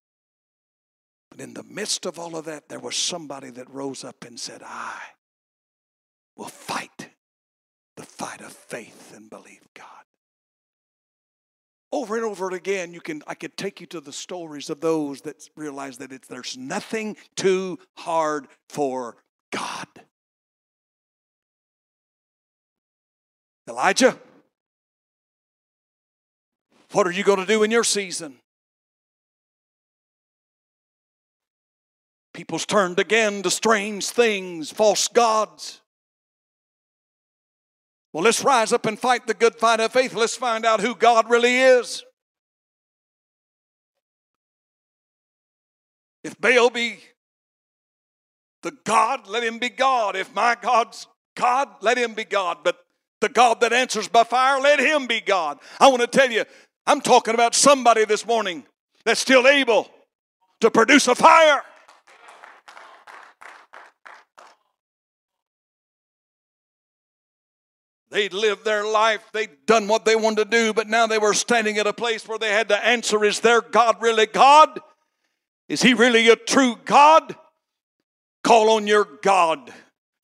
But 1.30 1.40
in 1.40 1.54
the 1.54 1.64
midst 1.64 2.06
of 2.06 2.18
all 2.18 2.36
of 2.36 2.44
that, 2.44 2.68
there 2.68 2.78
was 2.78 2.96
somebody 2.96 3.50
that 3.50 3.68
rose 3.70 4.04
up 4.04 4.24
and 4.24 4.38
said, 4.38 4.62
I 4.64 4.98
will 6.36 6.46
fight 6.46 7.10
the 7.96 8.04
fight 8.04 8.40
of 8.40 8.52
faith 8.52 9.12
and 9.14 9.28
believe 9.28 9.66
God. 9.74 9.84
Over 11.90 12.16
and 12.16 12.24
over 12.24 12.50
again, 12.50 12.92
you 12.92 13.00
can 13.00 13.22
I 13.26 13.34
could 13.34 13.56
take 13.56 13.80
you 13.80 13.86
to 13.88 14.00
the 14.00 14.12
stories 14.12 14.68
of 14.70 14.80
those 14.80 15.22
that 15.22 15.48
realize 15.56 15.98
that 15.98 16.12
it's, 16.12 16.28
there's 16.28 16.56
nothing 16.56 17.16
too 17.34 17.78
hard 17.96 18.46
for 18.68 19.16
God. 19.50 19.88
Elijah, 23.68 24.18
what 26.92 27.06
are 27.06 27.10
you 27.10 27.22
going 27.22 27.38
to 27.38 27.46
do 27.46 27.62
in 27.62 27.70
your 27.70 27.84
season? 27.84 28.36
People's 32.32 32.64
turned 32.64 32.98
again 32.98 33.42
to 33.42 33.50
strange 33.50 34.08
things, 34.08 34.70
false 34.70 35.08
gods. 35.08 35.80
Well, 38.12 38.24
let's 38.24 38.42
rise 38.42 38.72
up 38.72 38.86
and 38.86 38.98
fight 38.98 39.26
the 39.26 39.34
good 39.34 39.56
fight 39.56 39.80
of 39.80 39.92
faith. 39.92 40.14
Let's 40.14 40.36
find 40.36 40.64
out 40.64 40.80
who 40.80 40.94
God 40.94 41.28
really 41.28 41.58
is. 41.58 42.04
If 46.24 46.40
Baal 46.40 46.70
be 46.70 47.00
the 48.62 48.72
God, 48.84 49.26
let 49.26 49.42
him 49.42 49.58
be 49.58 49.68
God. 49.68 50.16
If 50.16 50.34
my 50.34 50.56
God's 50.60 51.06
God, 51.34 51.68
let 51.80 51.98
him 51.98 52.14
be 52.14 52.24
God. 52.24 52.58
But 52.64 52.78
the 53.20 53.28
God 53.28 53.60
that 53.60 53.72
answers 53.72 54.08
by 54.08 54.24
fire, 54.24 54.60
let 54.60 54.78
him 54.78 55.06
be 55.06 55.20
God. 55.20 55.58
I 55.80 55.88
want 55.88 56.00
to 56.00 56.06
tell 56.06 56.30
you, 56.30 56.44
I'm 56.86 57.00
talking 57.00 57.34
about 57.34 57.54
somebody 57.54 58.04
this 58.04 58.26
morning 58.26 58.64
that's 59.04 59.20
still 59.20 59.46
able 59.46 59.88
to 60.60 60.70
produce 60.70 61.08
a 61.08 61.14
fire. 61.14 61.62
They'd 68.10 68.32
lived 68.32 68.64
their 68.64 68.86
life, 68.86 69.22
they'd 69.32 69.66
done 69.66 69.86
what 69.86 70.06
they 70.06 70.16
wanted 70.16 70.50
to 70.50 70.50
do, 70.50 70.72
but 70.72 70.88
now 70.88 71.06
they 71.06 71.18
were 71.18 71.34
standing 71.34 71.76
at 71.76 71.86
a 71.86 71.92
place 71.92 72.26
where 72.26 72.38
they 72.38 72.50
had 72.50 72.68
to 72.68 72.86
answer 72.86 73.22
Is 73.22 73.40
their 73.40 73.60
God 73.60 74.00
really 74.00 74.26
God? 74.26 74.80
Is 75.68 75.82
He 75.82 75.92
really 75.92 76.28
a 76.30 76.36
true 76.36 76.76
God? 76.84 77.36
Call 78.42 78.70
on 78.70 78.86
your 78.86 79.06
God. 79.22 79.72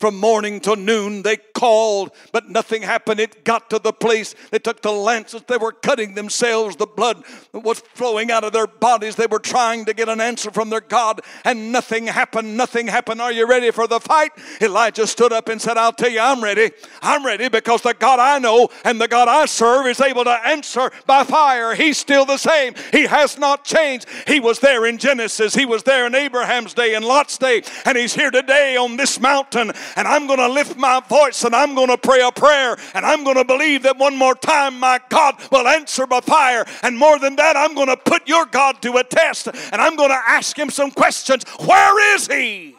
From 0.00 0.18
morning 0.18 0.60
to 0.60 0.74
noon, 0.74 1.22
they 1.22 1.36
called, 1.36 2.10
but 2.32 2.50
nothing 2.50 2.82
happened. 2.82 3.20
It 3.20 3.44
got 3.44 3.70
to 3.70 3.78
the 3.78 3.92
place 3.92 4.34
they 4.50 4.58
took 4.58 4.82
the 4.82 4.90
lances, 4.92 5.42
they 5.46 5.56
were 5.56 5.72
cutting 5.72 6.14
themselves, 6.14 6.76
the 6.76 6.86
blood 6.86 7.22
was 7.52 7.80
flowing 7.94 8.30
out 8.30 8.44
of 8.44 8.52
their 8.52 8.66
bodies. 8.66 9.14
They 9.16 9.28
were 9.28 9.38
trying 9.38 9.84
to 9.84 9.94
get 9.94 10.08
an 10.08 10.20
answer 10.20 10.50
from 10.50 10.68
their 10.68 10.80
God, 10.80 11.20
and 11.44 11.70
nothing 11.70 12.06
happened. 12.06 12.56
Nothing 12.56 12.88
happened. 12.88 13.20
Are 13.20 13.32
you 13.32 13.46
ready 13.46 13.70
for 13.70 13.86
the 13.86 14.00
fight? 14.00 14.32
Elijah 14.60 15.06
stood 15.06 15.32
up 15.32 15.48
and 15.48 15.62
said, 15.62 15.76
I'll 15.76 15.92
tell 15.92 16.10
you, 16.10 16.20
I'm 16.20 16.42
ready. 16.42 16.72
I'm 17.00 17.24
ready 17.24 17.48
because 17.48 17.82
the 17.82 17.94
God 17.94 18.18
I 18.18 18.38
know 18.40 18.68
and 18.84 19.00
the 19.00 19.08
God 19.08 19.28
I 19.28 19.46
serve 19.46 19.86
is 19.86 20.00
able 20.00 20.24
to 20.24 20.46
answer 20.46 20.90
by 21.06 21.24
fire. 21.24 21.74
He's 21.74 21.98
still 21.98 22.24
the 22.24 22.36
same, 22.36 22.74
He 22.92 23.06
has 23.06 23.38
not 23.38 23.64
changed. 23.64 24.06
He 24.26 24.40
was 24.40 24.58
there 24.58 24.86
in 24.86 24.98
Genesis, 24.98 25.54
He 25.54 25.64
was 25.64 25.84
there 25.84 26.06
in 26.06 26.14
Abraham's 26.14 26.74
day 26.74 26.94
and 26.94 27.04
Lot's 27.04 27.38
day, 27.38 27.62
and 27.84 27.96
He's 27.96 28.14
here 28.14 28.32
today 28.32 28.76
on 28.76 28.96
this 28.96 29.20
mountain. 29.20 29.72
And 29.96 30.08
I'm 30.08 30.26
going 30.26 30.38
to 30.38 30.48
lift 30.48 30.76
my 30.76 31.00
voice 31.08 31.44
and 31.44 31.54
I'm 31.54 31.74
going 31.74 31.88
to 31.88 31.98
pray 31.98 32.20
a 32.26 32.32
prayer 32.32 32.76
and 32.94 33.04
I'm 33.04 33.24
going 33.24 33.36
to 33.36 33.44
believe 33.44 33.82
that 33.84 33.96
one 33.96 34.16
more 34.16 34.34
time 34.34 34.78
my 34.78 35.00
God 35.08 35.36
will 35.50 35.68
answer 35.68 36.06
by 36.06 36.20
fire. 36.20 36.64
And 36.82 36.96
more 36.96 37.18
than 37.18 37.36
that, 37.36 37.56
I'm 37.56 37.74
going 37.74 37.88
to 37.88 37.96
put 37.96 38.28
your 38.28 38.46
God 38.46 38.82
to 38.82 38.96
a 38.96 39.04
test 39.04 39.48
and 39.48 39.80
I'm 39.80 39.96
going 39.96 40.10
to 40.10 40.22
ask 40.26 40.58
him 40.58 40.70
some 40.70 40.90
questions. 40.90 41.44
Where 41.60 42.14
is 42.14 42.26
he? 42.26 42.73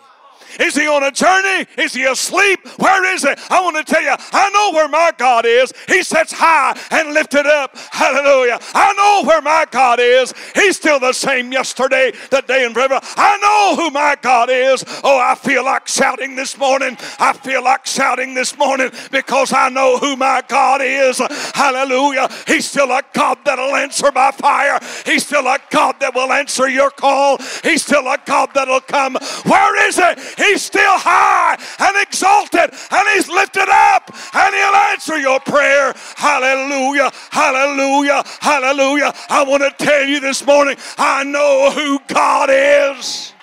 Is 0.59 0.75
he 0.75 0.87
on 0.87 1.03
a 1.03 1.11
journey? 1.11 1.65
Is 1.77 1.93
he 1.93 2.05
asleep? 2.05 2.67
Where 2.77 3.13
is 3.13 3.23
he? 3.23 3.33
I 3.49 3.61
want 3.61 3.77
to 3.77 3.83
tell 3.83 4.01
you, 4.01 4.15
I 4.31 4.49
know 4.49 4.77
where 4.77 4.87
my 4.87 5.11
God 5.17 5.45
is. 5.45 5.73
He 5.87 6.03
sits 6.03 6.31
high 6.31 6.77
and 6.91 7.13
lifted 7.13 7.45
up. 7.45 7.77
Hallelujah. 7.91 8.59
I 8.73 8.93
know 8.93 9.27
where 9.27 9.41
my 9.41 9.65
God 9.69 9.99
is. 9.99 10.33
He's 10.53 10.77
still 10.77 10.99
the 10.99 11.13
same 11.13 11.51
yesterday, 11.51 12.11
today, 12.29 12.65
and 12.65 12.73
forever. 12.73 12.99
I 13.15 13.37
know 13.37 13.83
who 13.83 13.91
my 13.91 14.15
God 14.21 14.49
is. 14.49 14.83
Oh, 15.03 15.19
I 15.19 15.35
feel 15.35 15.65
like 15.65 15.87
shouting 15.87 16.35
this 16.35 16.57
morning. 16.57 16.97
I 17.19 17.33
feel 17.33 17.63
like 17.63 17.85
shouting 17.85 18.33
this 18.33 18.57
morning 18.57 18.91
because 19.11 19.53
I 19.53 19.69
know 19.69 19.97
who 19.97 20.15
my 20.15 20.43
God 20.47 20.81
is. 20.81 21.19
Hallelujah. 21.53 22.29
He's 22.47 22.69
still 22.69 22.91
a 22.91 23.01
God 23.13 23.39
that'll 23.45 23.75
answer 23.75 24.11
by 24.11 24.31
fire. 24.31 24.79
He's 25.05 25.25
still 25.25 25.47
a 25.47 25.57
God 25.69 25.99
that 25.99 26.13
will 26.13 26.31
answer 26.31 26.69
your 26.69 26.89
call. 26.89 27.37
He's 27.63 27.83
still 27.83 28.07
a 28.07 28.17
God 28.25 28.49
that'll 28.53 28.81
come. 28.81 29.17
Where 29.43 29.87
is 29.87 29.97
it? 29.99 30.19
He's 30.45 30.61
still 30.61 30.97
high 30.97 31.57
and 31.79 31.97
exalted 32.07 32.71
and 32.91 33.07
He's 33.15 33.27
lifted 33.27 33.67
up 33.69 34.11
and 34.33 34.55
He'll 34.55 34.75
answer 34.91 35.17
your 35.17 35.39
prayer. 35.39 35.93
Hallelujah, 36.15 37.11
hallelujah, 37.31 38.23
hallelujah. 38.39 39.13
I 39.29 39.43
want 39.43 39.63
to 39.63 39.85
tell 39.85 40.05
you 40.05 40.19
this 40.19 40.45
morning, 40.45 40.77
I 40.97 41.23
know 41.23 41.71
who 41.71 41.99
God 42.07 42.49
is. 42.51 43.33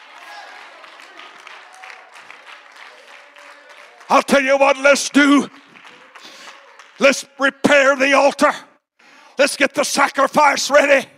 I'll 4.08 4.22
tell 4.22 4.42
you 4.42 4.58
what, 4.58 4.78
let's 4.78 5.08
do. 5.08 5.48
Let's 6.98 7.24
repair 7.38 7.96
the 7.96 8.12
altar. 8.12 8.52
Let's 9.38 9.56
get 9.56 9.74
the 9.74 9.84
sacrifice 9.84 10.70
ready. 10.70 11.08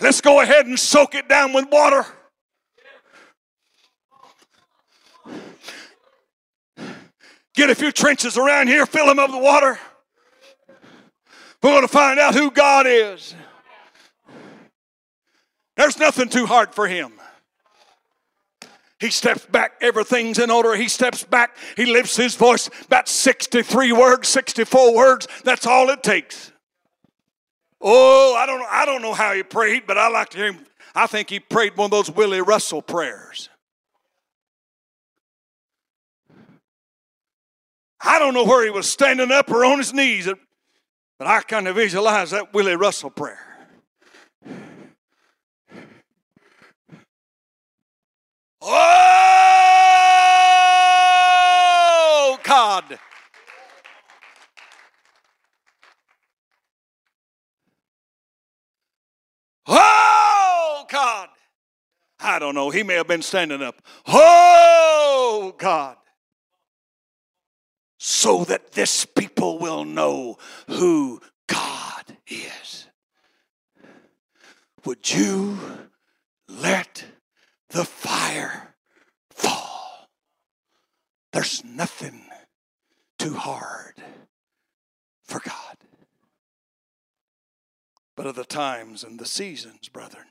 Let's 0.00 0.20
go 0.20 0.40
ahead 0.40 0.66
and 0.66 0.78
soak 0.78 1.14
it 1.14 1.28
down 1.28 1.52
with 1.52 1.66
water. 1.70 2.04
Get 7.54 7.70
a 7.70 7.74
few 7.74 7.92
trenches 7.92 8.36
around 8.36 8.66
here, 8.66 8.84
fill 8.84 9.06
them 9.06 9.18
up 9.18 9.30
with 9.30 9.42
water. 9.42 9.78
We're 11.62 11.70
going 11.70 11.82
to 11.82 11.88
find 11.88 12.18
out 12.20 12.34
who 12.34 12.50
God 12.50 12.86
is. 12.86 13.34
There's 15.76 15.98
nothing 15.98 16.28
too 16.28 16.46
hard 16.46 16.74
for 16.74 16.86
Him. 16.86 17.12
He 19.00 19.10
steps 19.10 19.44
back, 19.44 19.72
everything's 19.80 20.38
in 20.38 20.50
order. 20.50 20.74
He 20.74 20.88
steps 20.88 21.24
back, 21.24 21.56
he 21.76 21.84
lifts 21.84 22.16
his 22.16 22.36
voice 22.36 22.70
about 22.86 23.08
63 23.08 23.92
words, 23.92 24.28
64 24.28 24.94
words. 24.94 25.28
That's 25.44 25.66
all 25.66 25.90
it 25.90 26.02
takes. 26.02 26.52
Oh, 27.80 28.34
I 28.34 28.46
don't 28.46 28.64
I 28.70 28.86
don't 28.86 29.02
know 29.02 29.12
how 29.12 29.34
he 29.34 29.42
prayed, 29.42 29.86
but 29.86 29.98
I 29.98 30.08
like 30.08 30.30
to 30.30 30.38
hear 30.38 30.52
him. 30.52 30.64
I 30.94 31.06
think 31.06 31.28
he 31.28 31.38
prayed 31.38 31.76
one 31.76 31.86
of 31.86 31.90
those 31.90 32.10
Willie 32.10 32.40
Russell 32.40 32.80
prayers. 32.80 33.50
I 38.06 38.18
don't 38.18 38.34
know 38.34 38.44
where 38.44 38.62
he 38.64 38.70
was 38.70 38.86
standing 38.90 39.32
up 39.32 39.50
or 39.50 39.64
on 39.64 39.78
his 39.78 39.94
knees, 39.94 40.28
but 41.18 41.26
I 41.26 41.40
kind 41.40 41.66
of 41.66 41.76
visualize 41.76 42.32
that 42.32 42.52
Willie 42.52 42.76
Russell 42.76 43.08
prayer. 43.08 43.38
Oh, 48.60 48.88
God. 52.42 52.98
Oh, 59.66 60.84
God. 60.90 61.28
I 62.20 62.38
don't 62.38 62.54
know. 62.54 62.68
He 62.68 62.82
may 62.82 62.94
have 62.94 63.08
been 63.08 63.22
standing 63.22 63.62
up. 63.62 63.80
Oh, 64.06 65.54
God. 65.56 65.96
So 68.06 68.44
that 68.44 68.72
this 68.72 69.06
people 69.06 69.58
will 69.58 69.86
know 69.86 70.36
who 70.68 71.22
God 71.46 72.18
is. 72.26 72.86
Would 74.84 75.10
you 75.10 75.58
let 76.46 77.02
the 77.70 77.86
fire 77.86 78.74
fall? 79.30 80.10
There's 81.32 81.64
nothing 81.64 82.26
too 83.18 83.36
hard 83.36 83.94
for 85.22 85.40
God. 85.40 85.78
But 88.18 88.26
of 88.26 88.34
the 88.34 88.44
times 88.44 89.02
and 89.02 89.18
the 89.18 89.24
seasons, 89.24 89.88
brethren, 89.88 90.26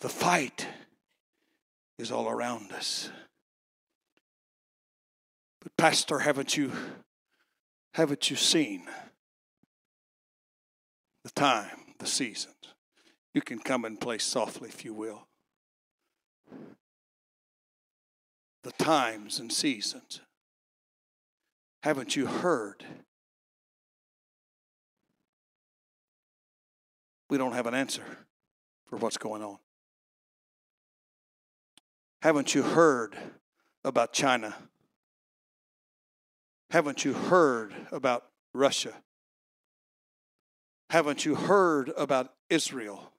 the 0.00 0.08
fight 0.08 0.66
is 1.98 2.10
all 2.10 2.30
around 2.30 2.72
us. 2.72 3.10
But 5.66 5.76
pastor, 5.76 6.20
haven't 6.20 6.56
you 6.56 6.70
haven't 7.94 8.30
you 8.30 8.36
seen 8.36 8.86
the 11.24 11.30
time, 11.30 11.94
the 11.98 12.06
seasons? 12.06 12.54
You 13.34 13.40
can 13.42 13.58
come 13.58 13.84
and 13.84 14.00
play 14.00 14.18
softly 14.18 14.68
if 14.68 14.84
you 14.84 14.94
will. 14.94 15.26
The 18.62 18.70
times 18.78 19.40
and 19.40 19.52
seasons. 19.52 20.20
Haven't 21.82 22.14
you 22.14 22.26
heard? 22.26 22.84
We 27.28 27.38
don't 27.38 27.54
have 27.54 27.66
an 27.66 27.74
answer 27.74 28.04
for 28.84 28.98
what's 28.98 29.18
going 29.18 29.42
on. 29.42 29.58
Haven't 32.22 32.54
you 32.54 32.62
heard 32.62 33.16
about 33.84 34.12
China? 34.12 34.54
Haven't 36.70 37.04
you 37.04 37.12
heard 37.12 37.74
about 37.92 38.24
Russia? 38.52 38.92
Haven't 40.90 41.24
you 41.24 41.34
heard 41.34 41.92
about 41.96 42.32
Israel? 42.50 43.12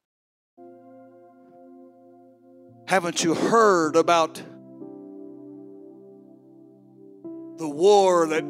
Haven't 2.87 3.23
you 3.23 3.33
heard 3.33 3.95
about 3.95 4.35
the 7.57 7.67
war 7.67 8.27
that 8.27 8.43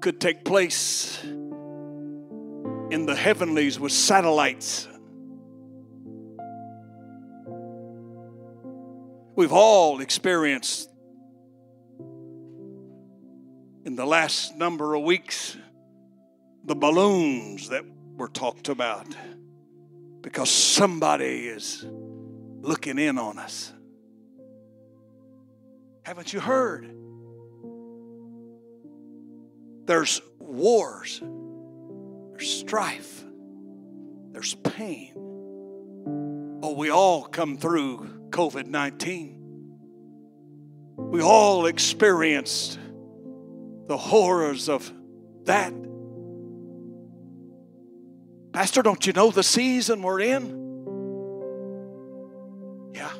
could 0.00 0.20
take 0.20 0.44
place 0.44 1.22
in 1.24 3.06
the 3.06 3.14
heavenlies 3.14 3.78
with 3.80 3.92
satellites? 3.92 4.88
We've 9.34 9.52
all 9.52 10.00
experienced 10.00 10.91
in 13.84 13.96
the 13.96 14.06
last 14.06 14.56
number 14.56 14.94
of 14.94 15.02
weeks 15.02 15.56
the 16.64 16.74
balloons 16.74 17.68
that 17.70 17.84
were 18.16 18.28
talked 18.28 18.68
about 18.68 19.06
because 20.20 20.50
somebody 20.50 21.48
is 21.48 21.84
looking 22.60 22.98
in 22.98 23.18
on 23.18 23.38
us. 23.38 23.72
Haven't 26.04 26.32
you 26.32 26.40
heard? 26.40 26.94
There's 29.86 30.22
wars, 30.38 31.20
there's 32.30 32.48
strife, 32.48 33.24
there's 34.30 34.54
pain. 34.54 35.12
Oh, 36.62 36.74
we 36.76 36.90
all 36.90 37.24
come 37.24 37.58
through 37.58 38.28
COVID 38.30 38.66
19. 38.66 39.40
We 40.96 41.20
all 41.20 41.66
experienced 41.66 42.78
the 43.92 43.98
horrors 43.98 44.70
of 44.70 44.90
that. 45.44 45.70
Pastor, 48.54 48.80
don't 48.80 49.06
you 49.06 49.12
know 49.12 49.30
the 49.30 49.42
season 49.42 50.00
we're 50.00 50.20
in? 50.20 50.46
Yeah. 52.94 53.12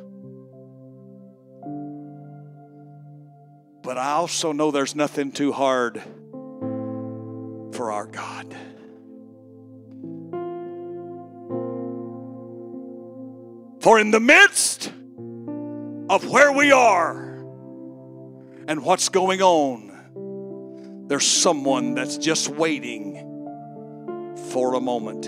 But 3.82 3.98
I 3.98 4.12
also 4.12 4.52
know 4.52 4.70
there's 4.70 4.96
nothing 4.96 5.30
too 5.30 5.52
hard 5.52 6.02
for 7.74 7.92
our 7.92 8.06
God. 8.06 8.56
For 13.82 14.00
in 14.00 14.11
the 14.11 14.20
midst 14.20 14.90
of 16.08 16.26
where 16.30 16.50
we 16.50 16.72
are 16.72 17.44
and 18.66 18.82
what's 18.82 19.11
going 19.11 19.42
on, 19.42 19.91
there's 21.12 21.27
someone 21.27 21.92
that's 21.92 22.16
just 22.16 22.48
waiting 22.48 23.16
for 24.51 24.72
a 24.72 24.81
moment. 24.81 25.27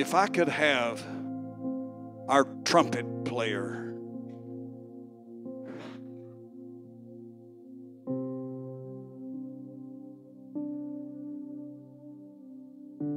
If 0.00 0.14
I 0.14 0.26
could 0.26 0.48
have 0.48 1.04
our 2.30 2.44
trumpet 2.64 3.26
player. 3.26 3.92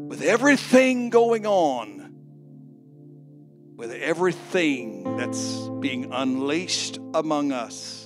With 0.10 0.22
everything 0.22 1.10
going 1.10 1.48
on, 1.48 2.14
with 3.78 3.94
everything 3.94 5.16
that's 5.16 5.70
being 5.80 6.12
unleashed 6.12 7.00
among 7.14 7.54
us, 7.54 8.03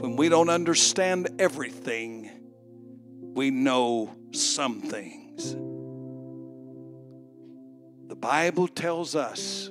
when 0.00 0.16
we 0.16 0.28
don't 0.28 0.50
understand 0.50 1.28
everything, 1.38 2.30
we 3.34 3.50
know 3.50 4.14
some 4.32 4.80
things. 4.80 5.54
The 8.08 8.16
Bible 8.16 8.68
tells 8.68 9.14
us 9.16 9.70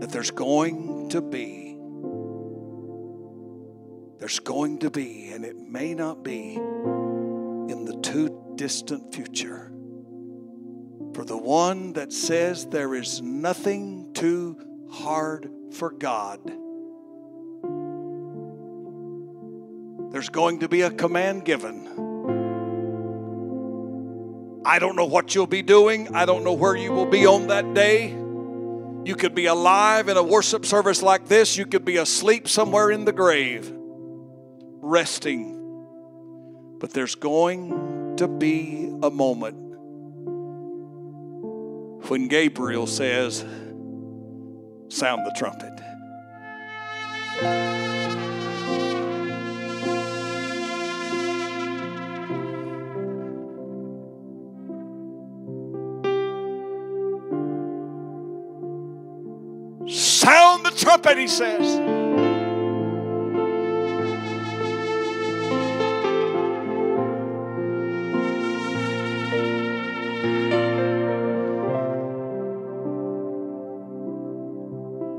that 0.00 0.10
there's 0.10 0.30
going 0.30 1.08
to 1.10 1.20
be 1.20 1.68
there's 4.18 4.40
going 4.40 4.80
to 4.80 4.90
be, 4.90 5.30
and 5.30 5.44
it 5.44 5.56
may 5.56 5.94
not 5.94 6.24
be 6.24 6.54
in 6.54 7.84
the 7.84 7.98
too 8.02 8.52
distant 8.56 9.14
future, 9.14 9.72
for 11.14 11.24
the 11.24 11.38
one 11.38 11.92
that 11.92 12.12
says 12.12 12.66
there 12.66 12.94
is 12.94 13.22
nothing 13.22 14.12
too 14.12 14.67
hard 14.90 15.50
for 15.72 15.90
God. 15.90 16.40
There's 20.12 20.30
going 20.30 20.60
to 20.60 20.68
be 20.68 20.82
a 20.82 20.90
command 20.90 21.44
given. 21.44 21.86
I 24.64 24.78
don't 24.78 24.96
know 24.96 25.06
what 25.06 25.34
you'll 25.34 25.46
be 25.46 25.62
doing. 25.62 26.14
I 26.14 26.24
don't 26.24 26.44
know 26.44 26.52
where 26.52 26.76
you 26.76 26.92
will 26.92 27.06
be 27.06 27.26
on 27.26 27.48
that 27.48 27.74
day. 27.74 28.08
You 28.08 29.14
could 29.16 29.34
be 29.34 29.46
alive 29.46 30.08
in 30.08 30.16
a 30.16 30.22
worship 30.22 30.66
service 30.66 31.02
like 31.02 31.26
this. 31.26 31.56
You 31.56 31.66
could 31.66 31.84
be 31.84 31.96
asleep 31.96 32.48
somewhere 32.48 32.90
in 32.90 33.04
the 33.04 33.12
grave 33.12 33.72
resting. 34.80 35.54
But 36.78 36.92
there's 36.92 37.14
going 37.14 38.16
to 38.18 38.28
be 38.28 38.92
a 39.02 39.10
moment 39.10 39.56
when 42.08 42.28
Gabriel 42.28 42.86
says, 42.86 43.44
Sound 44.88 45.26
the 45.26 45.30
trumpet. 45.32 45.78
Sound 59.90 60.64
the 60.64 60.70
trumpet, 60.70 61.18
he 61.18 61.28
says. 61.28 61.97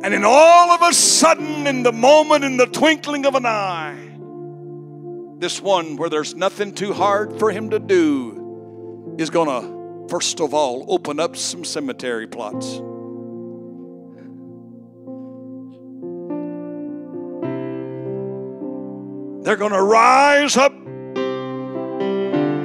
And 0.10 0.16
in 0.16 0.26
all 0.26 0.72
of 0.72 0.82
a 0.82 0.92
sudden, 0.92 1.68
in 1.68 1.84
the 1.84 1.92
moment, 1.92 2.44
in 2.44 2.58
the 2.58 2.66
twinkling 2.66 3.28
of 3.28 3.36
an 3.36 3.46
eye, 3.46 3.96
this 5.38 5.62
one 5.62 5.98
where 5.98 6.10
there's 6.10 6.34
nothing 6.34 6.74
too 6.74 6.94
hard 6.94 7.38
for 7.38 7.52
him 7.52 7.70
to 7.70 7.78
do 7.78 9.16
is 9.20 9.30
going 9.30 9.48
to, 9.48 10.08
first 10.10 10.42
of 10.42 10.56
all, 10.56 10.84
open 10.88 11.20
up 11.20 11.38
some 11.38 11.64
cemetery 11.64 12.26
plots. 12.26 12.78
They're 19.46 19.58
going 19.58 19.74
to 19.74 19.84
rise 19.84 20.58
up 20.58 20.74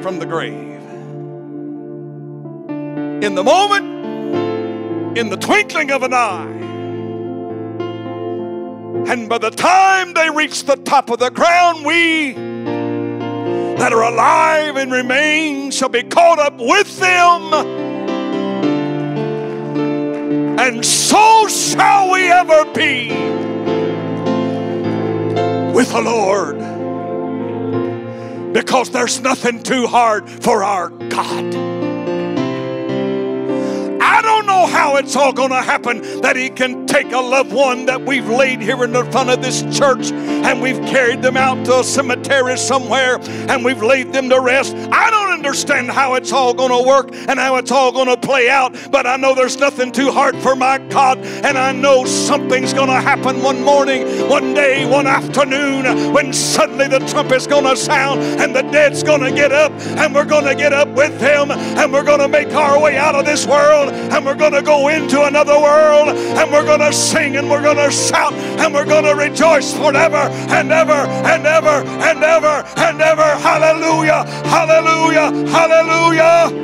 from 0.03 0.18
the 0.18 0.24
grave. 0.24 0.80
In 3.22 3.34
the 3.34 3.45
moment, 3.45 5.18
in 5.18 5.28
the 5.28 5.36
twinkling 5.36 5.90
of 5.90 6.03
an 6.05 6.14
eye, 6.14 6.73
and 9.07 9.28
by 9.28 9.38
the 9.38 9.50
time 9.50 10.14
they 10.14 10.30
reach 10.30 10.64
the 10.64 10.76
top 10.76 11.11
of 11.11 11.18
the 11.18 11.30
ground, 11.30 11.84
we 11.84 12.32
that 13.78 13.92
are 13.92 14.02
alive 14.02 14.76
and 14.76 14.90
remain 14.90 15.70
shall 15.70 15.90
be 15.90 16.02
caught 16.02 16.38
up 16.38 16.55
with 16.59 16.98
them. 16.98 17.52
And 20.59 20.84
so 20.84 21.46
shall 21.48 22.12
we 22.12 22.30
ever 22.30 22.64
be 22.72 23.11
with 25.74 25.92
the 25.92 26.00
Lord. 26.00 26.59
Because 28.55 28.90
there's 28.90 29.20
nothing 29.20 29.62
too 29.62 29.86
hard 29.86 30.30
for 30.30 30.62
our 30.64 30.88
God. 30.88 31.84
How 34.66 34.96
it's 34.96 35.16
all 35.16 35.32
going 35.32 35.50
to 35.50 35.62
happen 35.62 36.00
that 36.20 36.36
He 36.36 36.50
can 36.50 36.86
take 36.86 37.12
a 37.12 37.20
loved 37.20 37.52
one 37.52 37.86
that 37.86 38.02
we've 38.02 38.28
laid 38.28 38.60
here 38.60 38.82
in 38.84 38.92
the 38.92 39.04
front 39.10 39.30
of 39.30 39.42
this 39.42 39.62
church 39.76 40.10
and 40.45 40.61
we've 40.61 40.80
carried 40.86 41.22
them 41.22 41.36
out 41.36 41.64
to 41.66 41.80
a 41.80 41.84
cemetery 41.84 42.57
somewhere 42.57 43.18
and 43.49 43.64
we've 43.64 43.82
laid 43.82 44.12
them 44.12 44.28
to 44.28 44.40
rest. 44.40 44.74
I 44.92 45.11
don't 45.11 45.32
understand 45.32 45.90
how 45.90 46.14
it's 46.14 46.32
all 46.32 46.55
going 46.55 46.70
to 46.70 46.86
work 46.86 47.11
and 47.12 47.38
how 47.38 47.57
it's 47.57 47.70
all 47.70 47.90
going 47.92 48.09
to 48.09 48.16
play 48.16 48.49
out, 48.49 48.76
but 48.90 49.07
I 49.07 49.16
know 49.16 49.34
there's 49.34 49.59
nothing 49.59 49.90
too 49.90 50.11
hard 50.11 50.36
for 50.36 50.55
my 50.55 50.78
God, 50.78 51.18
and 51.18 51.57
I 51.59 51.72
know 51.72 52.05
something's 52.05 52.72
going 52.72 52.88
to 52.88 53.01
happen 53.01 53.42
one 53.42 53.62
morning, 53.62 54.28
one 54.28 54.55
day, 54.55 54.86
one 54.86 55.07
afternoon 55.07 56.12
when 56.12 56.32
suddenly 56.32 56.88
the 56.88 57.01
trumpet's 57.01 57.47
going 57.47 57.64
to 57.64 57.76
sound 57.76 58.20
and 58.20 58.55
the 58.55 58.62
dead's 58.62 59.03
going 59.03 59.20
to 59.20 59.32
get 59.32 59.53
up 59.53 59.72
and 59.99 60.14
we're 60.14 60.24
going 60.24 60.45
to 60.45 60.55
get 60.55 60.72
up 60.72 60.88
with 60.88 61.18
them 61.20 61.51
and 61.51 61.92
we're 61.92 62.05
going 62.05 62.20
to 62.20 62.28
make 62.28 62.53
our 62.55 62.80
way 62.80 62.97
out 62.97 63.14
of 63.14 63.24
this 63.24 63.47
world 63.47 63.90
and 63.90 64.24
we're 64.24 64.34
going 64.34 64.53
to 64.53 64.62
go 64.62 64.88
into 64.88 65.22
another 65.24 65.59
world 65.59 66.09
and 66.09 66.53
we're 66.53 66.64
going 66.64 66.80
to 66.80 66.92
sing 66.92 67.36
and 67.36 67.49
we're 67.51 67.62
going 67.62 67.76
to 67.76 67.90
shout 67.90 68.32
and 68.32 68.74
we're 68.74 68.84
going 68.84 69.05
to 69.05 69.14
rejoice 69.14 69.74
forever 69.74 70.30
and 70.51 70.72
ever 70.72 70.93
and 70.93 71.47
ever 71.47 71.76
and 72.09 72.22
ever 72.22 72.64
and 72.76 73.01
ever. 73.01 73.28
Hallelujah! 73.47 74.24
Hallelujah! 74.45 75.30
Hallelujah! 75.49 76.63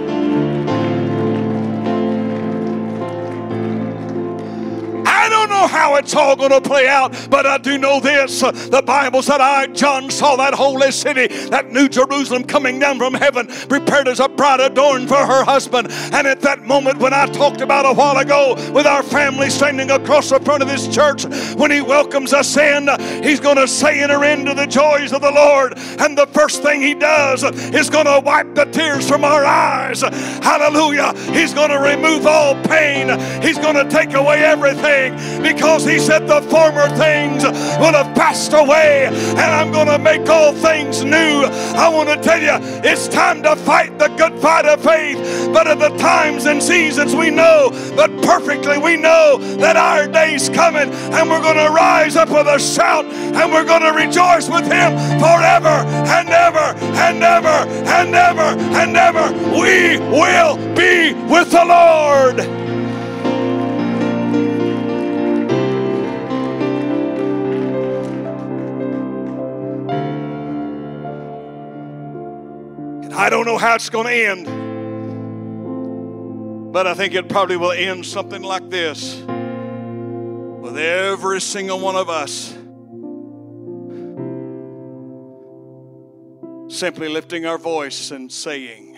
Don't 5.31 5.49
know 5.49 5.66
how 5.66 5.97
it's 5.97 6.14
all 6.14 6.37
going 6.37 6.51
to 6.51 6.61
play 6.61 6.89
out, 6.89 7.14
but 7.31 7.47
I 7.47 7.59
do 7.59 7.78
know 7.78 8.01
this. 8.01 8.41
The 8.41 8.83
Bible 8.85 9.22
said, 9.22 9.41
I, 9.41 9.66
John, 9.68 10.11
saw 10.11 10.37
that 10.37 10.55
holy 10.55 10.91
city, 10.93 11.28
that 11.49 11.72
new 11.72 11.89
Jerusalem 11.89 12.45
coming 12.45 12.78
down 12.78 12.99
from 12.99 13.14
heaven, 13.14 13.47
prepared 13.68 14.09
as 14.09 14.20
a 14.20 14.28
bride 14.28 14.61
adorned 14.61 15.09
for 15.09 15.16
her 15.16 15.45
husband. 15.45 15.89
And 16.12 16.26
at 16.26 16.41
that 16.43 16.66
moment, 16.66 16.99
when 16.99 17.14
I 17.14 17.26
talked 17.26 17.61
about 17.61 17.87
a 17.87 17.93
while 17.93 18.18
ago 18.18 18.55
with 18.72 18.87
our 18.87 19.03
family 19.03 19.51
standing 19.51 19.91
across 19.91 20.31
the 20.31 20.41
front 20.41 20.62
of 20.62 20.68
this 20.68 20.89
church, 20.89 21.24
when 21.57 21.70
he 21.70 21.81
welcomes 21.81 22.33
us 22.33 22.57
in, 22.57 22.89
he's 23.22 23.41
going 23.41 23.57
to 23.57 23.68
say, 23.68 24.01
Enter 24.01 24.24
into 24.24 24.55
the 24.55 24.66
joys 24.66 25.12
of 25.12 25.20
the 25.20 25.31
Lord. 25.31 25.74
And 25.99 26.16
the 26.16 26.26
first 26.28 26.62
thing 26.62 26.81
he 26.81 26.95
does 26.95 27.45
is 27.45 27.91
going 27.91 28.07
to 28.07 28.20
wipe 28.24 28.55
the 28.55 28.64
tears 28.66 29.09
from 29.09 29.24
our 29.24 29.45
eyes. 29.45 30.01
Hallelujah. 30.01 31.14
He's 31.33 31.55
going 31.55 31.70
to 31.70 31.78
remove 31.78 32.26
all 32.26 32.55
pain, 32.64 33.09
he's 33.43 33.59
going 33.59 33.76
to 33.76 33.89
take 33.89 34.14
away 34.14 34.43
everything 34.43 35.16
because 35.43 35.85
he 35.85 35.99
said 35.99 36.27
the 36.27 36.43
former 36.43 36.89
things 36.97 37.45
will 37.45 37.93
have 37.93 38.14
passed 38.14 38.53
away 38.53 39.07
and 39.07 39.41
I'm 39.41 39.73
going 39.73 39.89
to 39.89 39.99
make 39.99 40.29
all 40.29 40.53
things 40.53 41.05
new. 41.05 41.45
I 41.77 41.89
want 41.89 42.09
to 42.09 42.16
tell 42.16 42.41
you, 42.41 42.57
it's 42.85 43.09
time 43.09 43.43
to 43.43 43.57
fight 43.57 43.99
the 43.99 44.09
good 44.09 44.39
fight 44.39 44.66
of 44.66 44.83
faith. 44.83 45.18
But 45.53 45.66
at 45.66 45.79
the 45.79 45.97
times 45.99 46.47
and 46.47 46.62
seasons 46.62 47.14
we 47.14 47.31
know, 47.31 47.71
but 47.97 48.11
perfectly 48.23 48.79
we 48.79 48.97
know 48.97 49.39
that 49.59 49.77
our 49.77 50.07
day's 50.07 50.49
coming 50.49 50.91
and 50.91 51.31
we're 51.31 51.43
going 51.43 51.57
to 51.57 51.71
rise 51.71 52.16
up 52.16 52.31
with 52.31 52.47
a 52.47 52.59
shout 52.59 53.05
and 53.07 53.53
we're 53.53 53.64
going 53.64 53.83
to 53.83 53.93
rejoice 53.93 54.49
with 54.49 54.64
him 54.64 54.97
forever 55.18 55.85
and 56.09 56.29
ever 56.29 56.75
and 56.97 57.23
ever 57.23 57.49
and 57.49 58.14
ever 58.14 58.41
and 58.77 58.97
ever. 58.97 59.33
We 59.59 59.99
will 59.99 60.57
be 60.75 61.12
with 61.31 61.51
the 61.51 61.64
Lord. 61.64 62.59
I 73.12 73.28
don't 73.28 73.44
know 73.44 73.58
how 73.58 73.74
it's 73.74 73.90
going 73.90 74.06
to 74.06 74.12
end, 74.12 74.46
but 76.72 76.86
I 76.86 76.94
think 76.94 77.14
it 77.14 77.28
probably 77.28 77.56
will 77.56 77.72
end 77.72 78.06
something 78.06 78.42
like 78.42 78.70
this. 78.70 79.20
With 80.61 80.78
every 80.78 81.40
single 81.40 81.80
one 81.80 81.96
of 81.96 82.08
us 82.08 82.54
simply 86.68 87.08
lifting 87.08 87.46
our 87.46 87.58
voice 87.58 88.11
and 88.12 88.30
saying, 88.30 88.96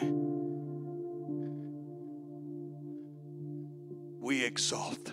We 4.21 4.45
exalt 4.45 5.13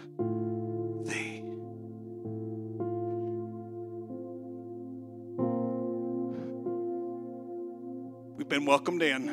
welcomed 8.70 9.02
in. 9.02 9.28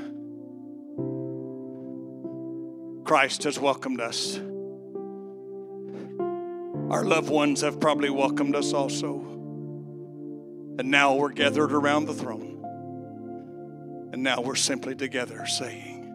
Christ 3.04 3.42
has 3.42 3.58
welcomed 3.58 4.00
us. 4.00 4.38
Our 6.90 7.04
loved 7.04 7.28
ones 7.28 7.60
have 7.60 7.78
probably 7.78 8.08
welcomed 8.08 8.56
us 8.56 8.72
also. 8.72 9.18
And 10.78 10.90
now 10.90 11.16
we're 11.16 11.32
gathered 11.32 11.74
around 11.74 12.06
the 12.06 12.14
throne. 12.14 14.08
And 14.14 14.22
now 14.22 14.40
we're 14.40 14.54
simply 14.54 14.94
together 14.94 15.44
saying, 15.44 16.10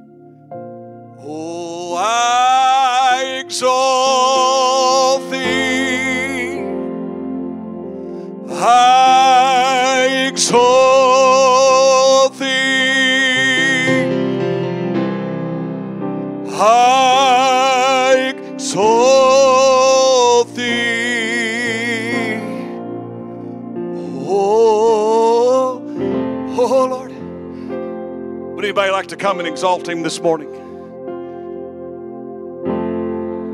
Oh, 1.20 1.94
I 2.00 3.40
exalt 3.46 5.30
thee. 5.30 6.58
I 8.50 10.28
exalt 10.28 11.41
Exalt 18.62 20.54
thee. 20.56 22.36
Oh, 24.28 25.82
oh, 25.88 26.60
oh 26.60 26.86
Lord. 26.86 27.12
Would 28.56 28.64
anybody 28.64 28.92
like 28.92 29.08
to 29.08 29.16
come 29.16 29.40
and 29.40 29.48
exalt 29.48 29.90
him 29.90 30.04
this 30.04 30.22
morning? 30.22 30.52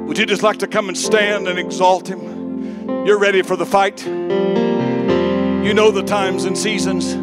Would 0.05 0.17
you 0.17 0.25
just 0.25 0.43
like 0.43 0.57
to 0.57 0.67
come 0.67 0.89
and 0.89 0.97
stand 0.97 1.47
and 1.47 1.57
exalt 1.57 2.09
him? 2.09 3.05
You're 3.05 3.19
ready 3.19 3.41
for 3.41 3.55
the 3.55 3.65
fight. 3.65 4.05
You 4.05 5.73
know 5.73 5.91
the 5.91 6.03
times 6.03 6.43
and 6.43 6.57
seasons, 6.57 7.15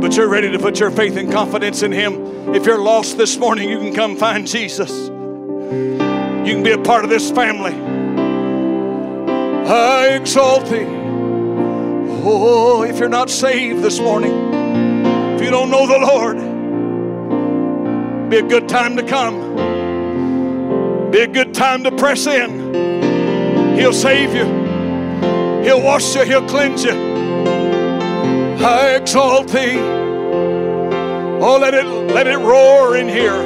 but 0.00 0.16
you're 0.16 0.28
ready 0.28 0.50
to 0.52 0.58
put 0.58 0.78
your 0.78 0.90
faith 0.90 1.16
and 1.16 1.32
confidence 1.32 1.82
in 1.82 1.90
him. 1.90 2.54
If 2.54 2.66
you're 2.66 2.78
lost 2.78 3.18
this 3.18 3.36
morning, 3.36 3.68
you 3.68 3.78
can 3.78 3.92
come 3.92 4.16
find 4.16 4.46
Jesus. 4.46 4.90
You 5.08 6.54
can 6.54 6.62
be 6.62 6.70
a 6.70 6.78
part 6.78 7.04
of 7.04 7.10
this 7.10 7.30
family. 7.30 7.74
I 9.68 10.10
exalt 10.10 10.66
thee. 10.66 10.86
Oh, 12.24 12.84
if 12.88 12.98
you're 12.98 13.08
not 13.08 13.28
saved 13.28 13.82
this 13.82 13.98
morning, 13.98 14.32
if 15.34 15.42
you 15.42 15.50
don't 15.50 15.70
know 15.70 15.86
the 15.86 15.98
Lord, 15.98 16.38
be 18.30 18.38
a 18.38 18.42
good 18.42 18.68
time 18.68 18.96
to 18.96 19.02
come. 19.02 19.56
Be 21.10 21.20
a 21.22 21.26
good 21.26 21.54
time 21.54 21.82
to 21.84 21.90
press 21.90 22.26
in. 22.26 23.76
He'll 23.76 23.92
save 23.92 24.34
you. 24.34 24.44
He'll 25.64 25.82
wash 25.82 26.14
you, 26.14 26.24
He'll 26.24 26.46
cleanse 26.46 26.84
you. 26.84 27.07
I 28.60 28.96
exalt 28.96 29.48
thee. 29.48 29.78
Oh, 31.40 31.58
let 31.60 31.74
it 31.74 31.86
let 31.86 32.26
it 32.26 32.38
roar 32.38 32.96
in 32.96 33.08
here. 33.08 33.38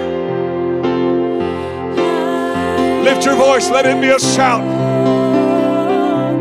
Lift 3.04 3.26
your 3.26 3.36
voice, 3.36 3.68
let 3.68 3.84
it 3.84 4.00
be 4.00 4.08
a 4.08 4.18
shout. 4.18 4.64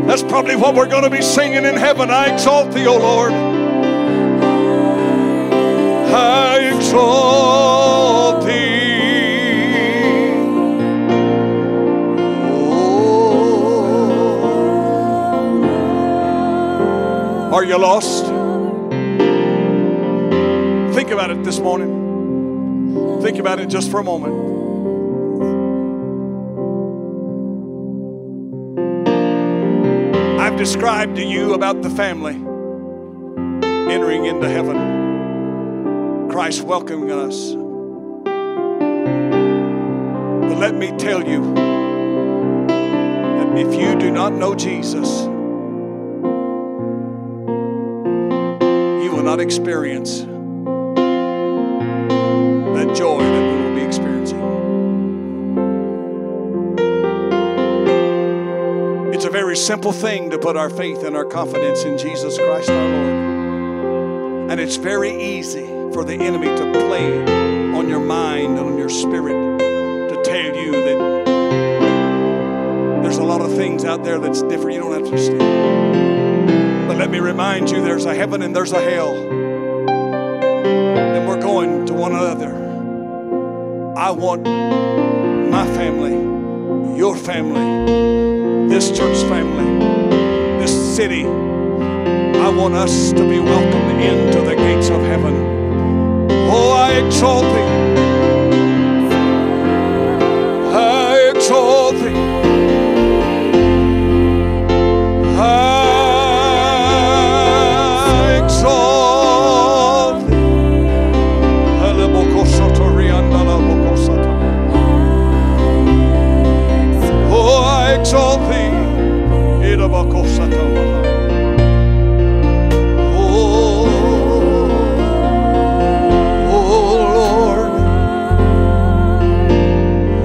That's 0.06 0.22
probably 0.22 0.56
what 0.56 0.74
we're 0.74 0.88
going 0.88 1.04
to 1.04 1.10
be 1.10 1.20
singing 1.20 1.66
in 1.66 1.76
heaven. 1.76 2.10
I 2.10 2.32
exalt 2.32 2.72
thee, 2.72 2.86
O 2.86 2.96
Lord. 2.96 3.32
I 6.14 6.70
exalt 6.74 8.46
thee. 8.46 10.32
Oh. 12.50 13.52
Are 17.52 17.64
you 17.64 17.76
lost? 17.76 18.31
Think 20.94 21.10
about 21.10 21.30
it 21.30 21.42
this 21.42 21.58
morning. 21.58 23.20
Think 23.22 23.38
about 23.38 23.60
it 23.60 23.70
just 23.70 23.90
for 23.90 24.00
a 24.00 24.04
moment. 24.04 24.34
I've 30.38 30.58
described 30.58 31.16
to 31.16 31.24
you 31.24 31.54
about 31.54 31.80
the 31.80 31.88
family 31.88 32.34
entering 33.90 34.26
into 34.26 34.46
heaven, 34.48 36.28
Christ 36.28 36.62
welcoming 36.64 37.10
us. 37.10 37.54
But 40.48 40.58
let 40.58 40.74
me 40.74 40.92
tell 40.98 41.26
you 41.26 41.54
that 42.66 43.56
if 43.56 43.74
you 43.80 43.98
do 43.98 44.10
not 44.10 44.34
know 44.34 44.54
Jesus, 44.54 45.22
you 49.02 49.10
will 49.10 49.22
not 49.22 49.40
experience 49.40 50.26
joy 52.94 53.20
that 53.20 53.54
we 53.54 53.62
will 53.64 53.74
be 53.74 53.82
experiencing. 53.82 54.40
It's 59.12 59.24
a 59.24 59.30
very 59.30 59.56
simple 59.56 59.92
thing 59.92 60.30
to 60.30 60.38
put 60.38 60.56
our 60.56 60.70
faith 60.70 61.02
and 61.04 61.16
our 61.16 61.24
confidence 61.24 61.84
in 61.84 61.96
Jesus 61.96 62.36
Christ 62.38 62.70
our 62.70 62.88
Lord. 62.88 64.50
And 64.50 64.60
it's 64.60 64.76
very 64.76 65.10
easy 65.10 65.66
for 65.92 66.04
the 66.04 66.14
enemy 66.14 66.48
to 66.48 66.72
play 66.72 67.22
on 67.72 67.88
your 67.88 68.00
mind 68.00 68.58
and 68.58 68.66
on 68.66 68.76
your 68.76 68.88
spirit 68.88 69.58
to 69.58 70.22
tell 70.24 70.56
you 70.56 70.72
that 70.72 71.22
there's 73.02 73.18
a 73.18 73.24
lot 73.24 73.40
of 73.40 73.54
things 73.54 73.84
out 73.84 74.04
there 74.04 74.18
that's 74.18 74.42
different. 74.42 74.72
You 74.74 74.80
don't 74.80 74.92
have 74.92 75.04
to 75.04 75.08
understand. 75.08 76.88
But 76.88 76.96
let 76.96 77.10
me 77.10 77.20
remind 77.20 77.70
you 77.70 77.82
there's 77.82 78.06
a 78.06 78.14
heaven 78.14 78.42
and 78.42 78.54
there's 78.54 78.72
a 78.72 78.80
hell. 78.80 79.14
And 79.88 81.28
we're 81.28 81.40
going 81.40 81.86
to 81.86 81.94
one 81.94 82.12
another. 82.12 82.61
I 83.96 84.10
want 84.10 84.44
my 84.44 85.66
family, 85.76 86.96
your 86.96 87.14
family, 87.14 88.66
this 88.68 88.88
church 88.88 89.18
family, 89.28 89.78
this 90.58 90.96
city. 90.96 91.26
I 91.26 92.48
want 92.48 92.72
us 92.72 93.12
to 93.12 93.28
be 93.28 93.38
welcomed 93.38 94.00
into 94.00 94.40
the 94.40 94.56
gates 94.56 94.88
of 94.88 95.02
heaven. 95.02 95.34
Oh, 96.50 96.70
I 96.70 97.04
exalt 97.04 97.44
thee. 97.44 97.91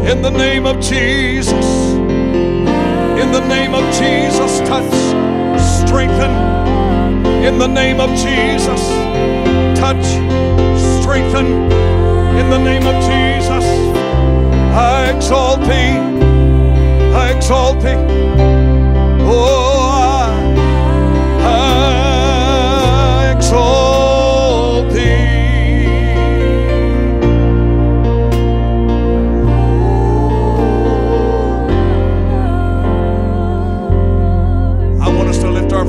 In 0.08 0.22
the 0.22 0.30
name 0.30 0.66
of 0.66 0.80
Jesus. 0.80 1.68
In 3.22 3.32
the 3.34 3.46
name 3.50 3.74
of 3.74 3.84
Jesus, 3.94 4.60
touch, 4.60 4.94
strengthen. 5.84 6.32
In 7.44 7.58
the 7.60 7.68
name 7.68 8.00
of 8.00 8.10
Jesus, 8.12 8.82
touch, 9.78 10.06
strengthen. 11.02 11.48
In 12.40 12.50
the 12.50 12.58
name 12.58 12.88
of 12.88 12.96
Jesus, 13.04 13.66
I 14.74 15.12
exalt 15.14 15.60
thee. 15.62 15.98
I 17.14 17.34
exalt 17.36 17.82
thee. 17.82 17.98
Oh, 19.30 19.87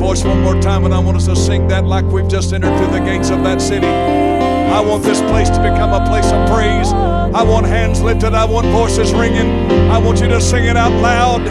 voice 0.08 0.24
one 0.24 0.40
more 0.40 0.58
time 0.62 0.86
and 0.86 0.94
I 0.94 0.98
want 0.98 1.18
us 1.18 1.26
to 1.26 1.36
sing 1.36 1.68
that 1.68 1.84
like 1.84 2.06
we've 2.06 2.28
just 2.28 2.54
entered 2.54 2.74
through 2.78 2.98
the 2.98 3.04
gates 3.04 3.28
of 3.28 3.42
that 3.42 3.60
city. 3.60 3.86
I 3.86 4.80
want 4.80 5.02
this 5.02 5.20
place 5.20 5.50
to 5.50 5.58
become 5.58 5.92
a 5.92 6.02
place 6.08 6.24
of 6.32 6.48
praise. 6.48 6.90
I 6.94 7.42
want 7.42 7.66
hands 7.66 8.00
lifted. 8.00 8.32
I 8.32 8.46
want 8.46 8.66
voices 8.68 9.12
ringing. 9.12 9.70
I 9.90 9.98
want 9.98 10.22
you 10.22 10.28
to 10.28 10.40
sing 10.40 10.64
it 10.64 10.78
out 10.78 10.92
loud. 11.02 11.42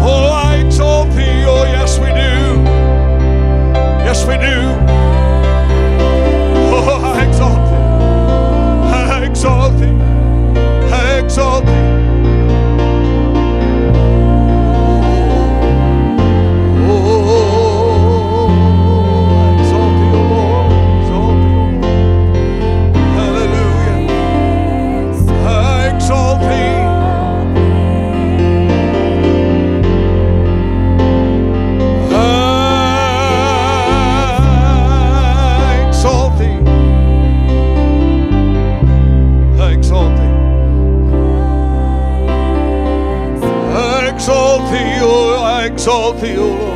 Oh, 0.00 0.30
I 0.32 0.56
exalt 0.64 1.10
thee. 1.10 1.44
Oh, 1.46 1.64
yes, 1.64 1.98
we 1.98 2.06
do. 2.06 2.64
Yes, 4.08 4.24
we 4.24 4.38
do. 4.38 4.56
Oh, 6.72 7.12
I 7.14 7.26
exalt 7.26 7.62
thee. 7.68 7.76
I 9.12 9.24
exalt 9.26 9.78
thee. 9.78 10.07
Exalt 45.88 46.20
thee, 46.20 46.67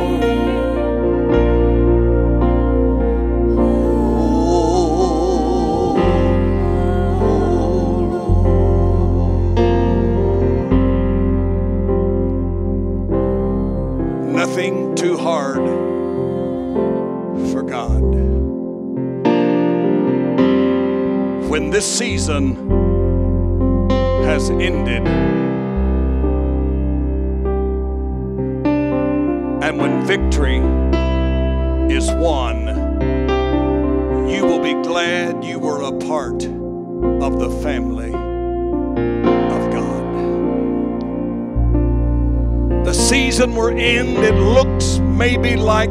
season 43.83 44.23
it 44.23 44.35
looks 44.35 44.99
maybe 44.99 45.57
like 45.57 45.89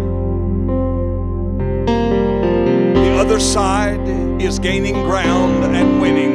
the 2.95 3.17
other 3.21 3.39
side 3.39 4.01
is 4.41 4.59
gaining 4.59 4.95
ground 4.95 5.65
and 5.77 6.01
winning. 6.01 6.33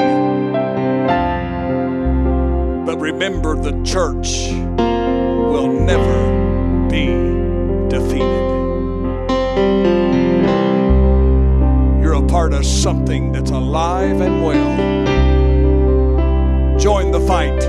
But 2.85 2.99
remember, 2.99 3.55
the 3.55 3.71
church 3.83 4.51
will 5.51 5.73
never 5.73 6.19
be 6.89 7.07
defeated. 7.89 8.45
You're 12.01 12.23
a 12.23 12.27
part 12.27 12.53
of 12.53 12.65
something 12.67 13.31
that's 13.31 13.49
alive 13.49 14.21
and 14.21 14.43
well. 14.43 14.77
Join 16.77 17.09
the 17.09 17.21
fight, 17.21 17.63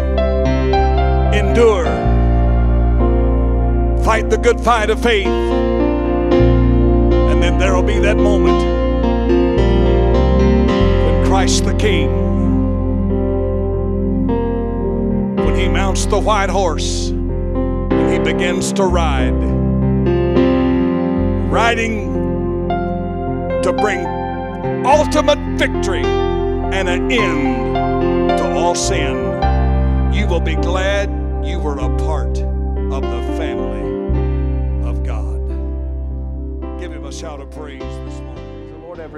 endure, 1.35 1.87
fight 4.09 4.31
the 4.31 4.39
good 4.39 4.59
fight 4.59 4.89
of 4.89 5.03
faith, 5.03 5.27
and 5.27 6.33
then 7.43 7.59
there'll 7.59 7.83
be 7.83 7.99
that 7.99 8.17
moment 8.17 8.57
when 11.05 11.27
Christ 11.27 11.67
the 11.67 11.75
King, 11.75 12.09
when 15.37 15.55
he 15.55 15.69
mounts 15.69 16.07
the 16.07 16.19
white 16.19 16.49
horse 16.49 17.11
and 17.11 18.11
he 18.11 18.19
begins 18.19 18.73
to 18.73 18.85
ride, 18.85 19.35
riding 21.53 22.09
to 23.63 23.75
bring 23.75 24.07
ultimate 24.87 25.39
victory 25.59 26.07
and 26.07 26.89
an 26.89 27.13
end 27.13 28.39
to 28.39 28.55
all 28.55 28.75
sin. 28.75 29.35
You 30.15 30.27
will 30.27 30.41
be 30.41 30.55
glad 30.55 31.11
you 31.47 31.59
were 31.59 31.77
a 31.77 31.95
part 31.99 32.39
of 32.39 33.03
the 33.03 33.23
family 33.37 33.78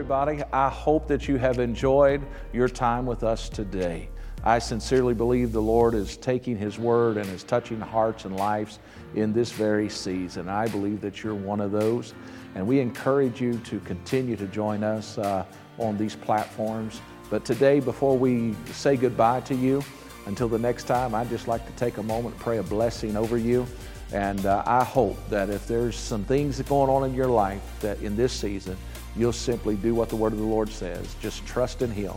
everybody, 0.00 0.42
I 0.50 0.70
hope 0.70 1.06
that 1.08 1.28
you 1.28 1.36
have 1.36 1.58
enjoyed 1.58 2.22
your 2.54 2.70
time 2.70 3.04
with 3.04 3.22
us 3.22 3.50
today. 3.50 4.08
I 4.42 4.58
sincerely 4.58 5.12
believe 5.12 5.52
the 5.52 5.60
Lord 5.60 5.92
is 5.92 6.16
taking 6.16 6.56
His 6.56 6.78
word 6.78 7.18
and 7.18 7.28
is 7.28 7.44
touching 7.44 7.78
hearts 7.78 8.24
and 8.24 8.34
lives 8.34 8.78
in 9.14 9.34
this 9.34 9.52
very 9.52 9.90
season. 9.90 10.48
I 10.48 10.68
believe 10.68 11.02
that 11.02 11.22
you're 11.22 11.34
one 11.34 11.60
of 11.60 11.70
those. 11.70 12.14
And 12.54 12.66
we 12.66 12.80
encourage 12.80 13.42
you 13.42 13.58
to 13.58 13.78
continue 13.80 14.36
to 14.36 14.46
join 14.46 14.82
us 14.82 15.18
uh, 15.18 15.44
on 15.76 15.98
these 15.98 16.16
platforms. 16.16 17.02
But 17.28 17.44
today, 17.44 17.78
before 17.78 18.16
we 18.16 18.54
say 18.72 18.96
goodbye 18.96 19.40
to 19.40 19.54
you, 19.54 19.84
until 20.24 20.48
the 20.48 20.58
next 20.58 20.84
time, 20.84 21.14
I'd 21.14 21.28
just 21.28 21.46
like 21.46 21.66
to 21.66 21.72
take 21.72 21.98
a 21.98 22.02
moment 22.02 22.36
and 22.36 22.42
pray 22.42 22.56
a 22.56 22.62
blessing 22.62 23.18
over 23.18 23.36
you. 23.36 23.66
And 24.14 24.46
uh, 24.46 24.62
I 24.64 24.82
hope 24.82 25.18
that 25.28 25.50
if 25.50 25.68
there's 25.68 25.94
some 25.94 26.24
things 26.24 26.58
going 26.62 26.88
on 26.88 27.04
in 27.04 27.14
your 27.14 27.28
life 27.28 27.62
that 27.80 28.00
in 28.00 28.16
this 28.16 28.32
season, 28.32 28.78
you'll 29.16 29.32
simply 29.32 29.76
do 29.76 29.94
what 29.94 30.08
the 30.08 30.16
Word 30.16 30.32
of 30.32 30.38
the 30.38 30.44
Lord 30.44 30.68
says. 30.68 31.14
Just 31.20 31.46
trust 31.46 31.82
in 31.82 31.90
Him. 31.90 32.14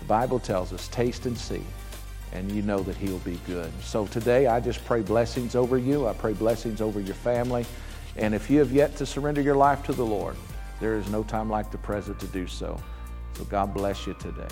The 0.00 0.04
Bible 0.06 0.38
tells 0.38 0.72
us, 0.72 0.88
taste 0.88 1.26
and 1.26 1.36
see, 1.36 1.62
and 2.32 2.50
you 2.52 2.62
know 2.62 2.80
that 2.80 2.96
He'll 2.96 3.18
be 3.20 3.40
good. 3.46 3.72
So 3.82 4.06
today, 4.06 4.46
I 4.46 4.60
just 4.60 4.84
pray 4.84 5.02
blessings 5.02 5.54
over 5.54 5.78
you. 5.78 6.06
I 6.06 6.12
pray 6.12 6.32
blessings 6.32 6.80
over 6.80 7.00
your 7.00 7.14
family. 7.14 7.64
And 8.16 8.34
if 8.34 8.50
you 8.50 8.58
have 8.60 8.72
yet 8.72 8.96
to 8.96 9.06
surrender 9.06 9.40
your 9.40 9.56
life 9.56 9.82
to 9.84 9.92
the 9.92 10.04
Lord, 10.04 10.36
there 10.80 10.94
is 10.96 11.08
no 11.08 11.22
time 11.22 11.50
like 11.50 11.70
the 11.70 11.78
present 11.78 12.18
to 12.20 12.26
do 12.28 12.46
so. 12.46 12.80
So 13.34 13.44
God 13.44 13.74
bless 13.74 14.06
you 14.06 14.14
today. 14.14 14.48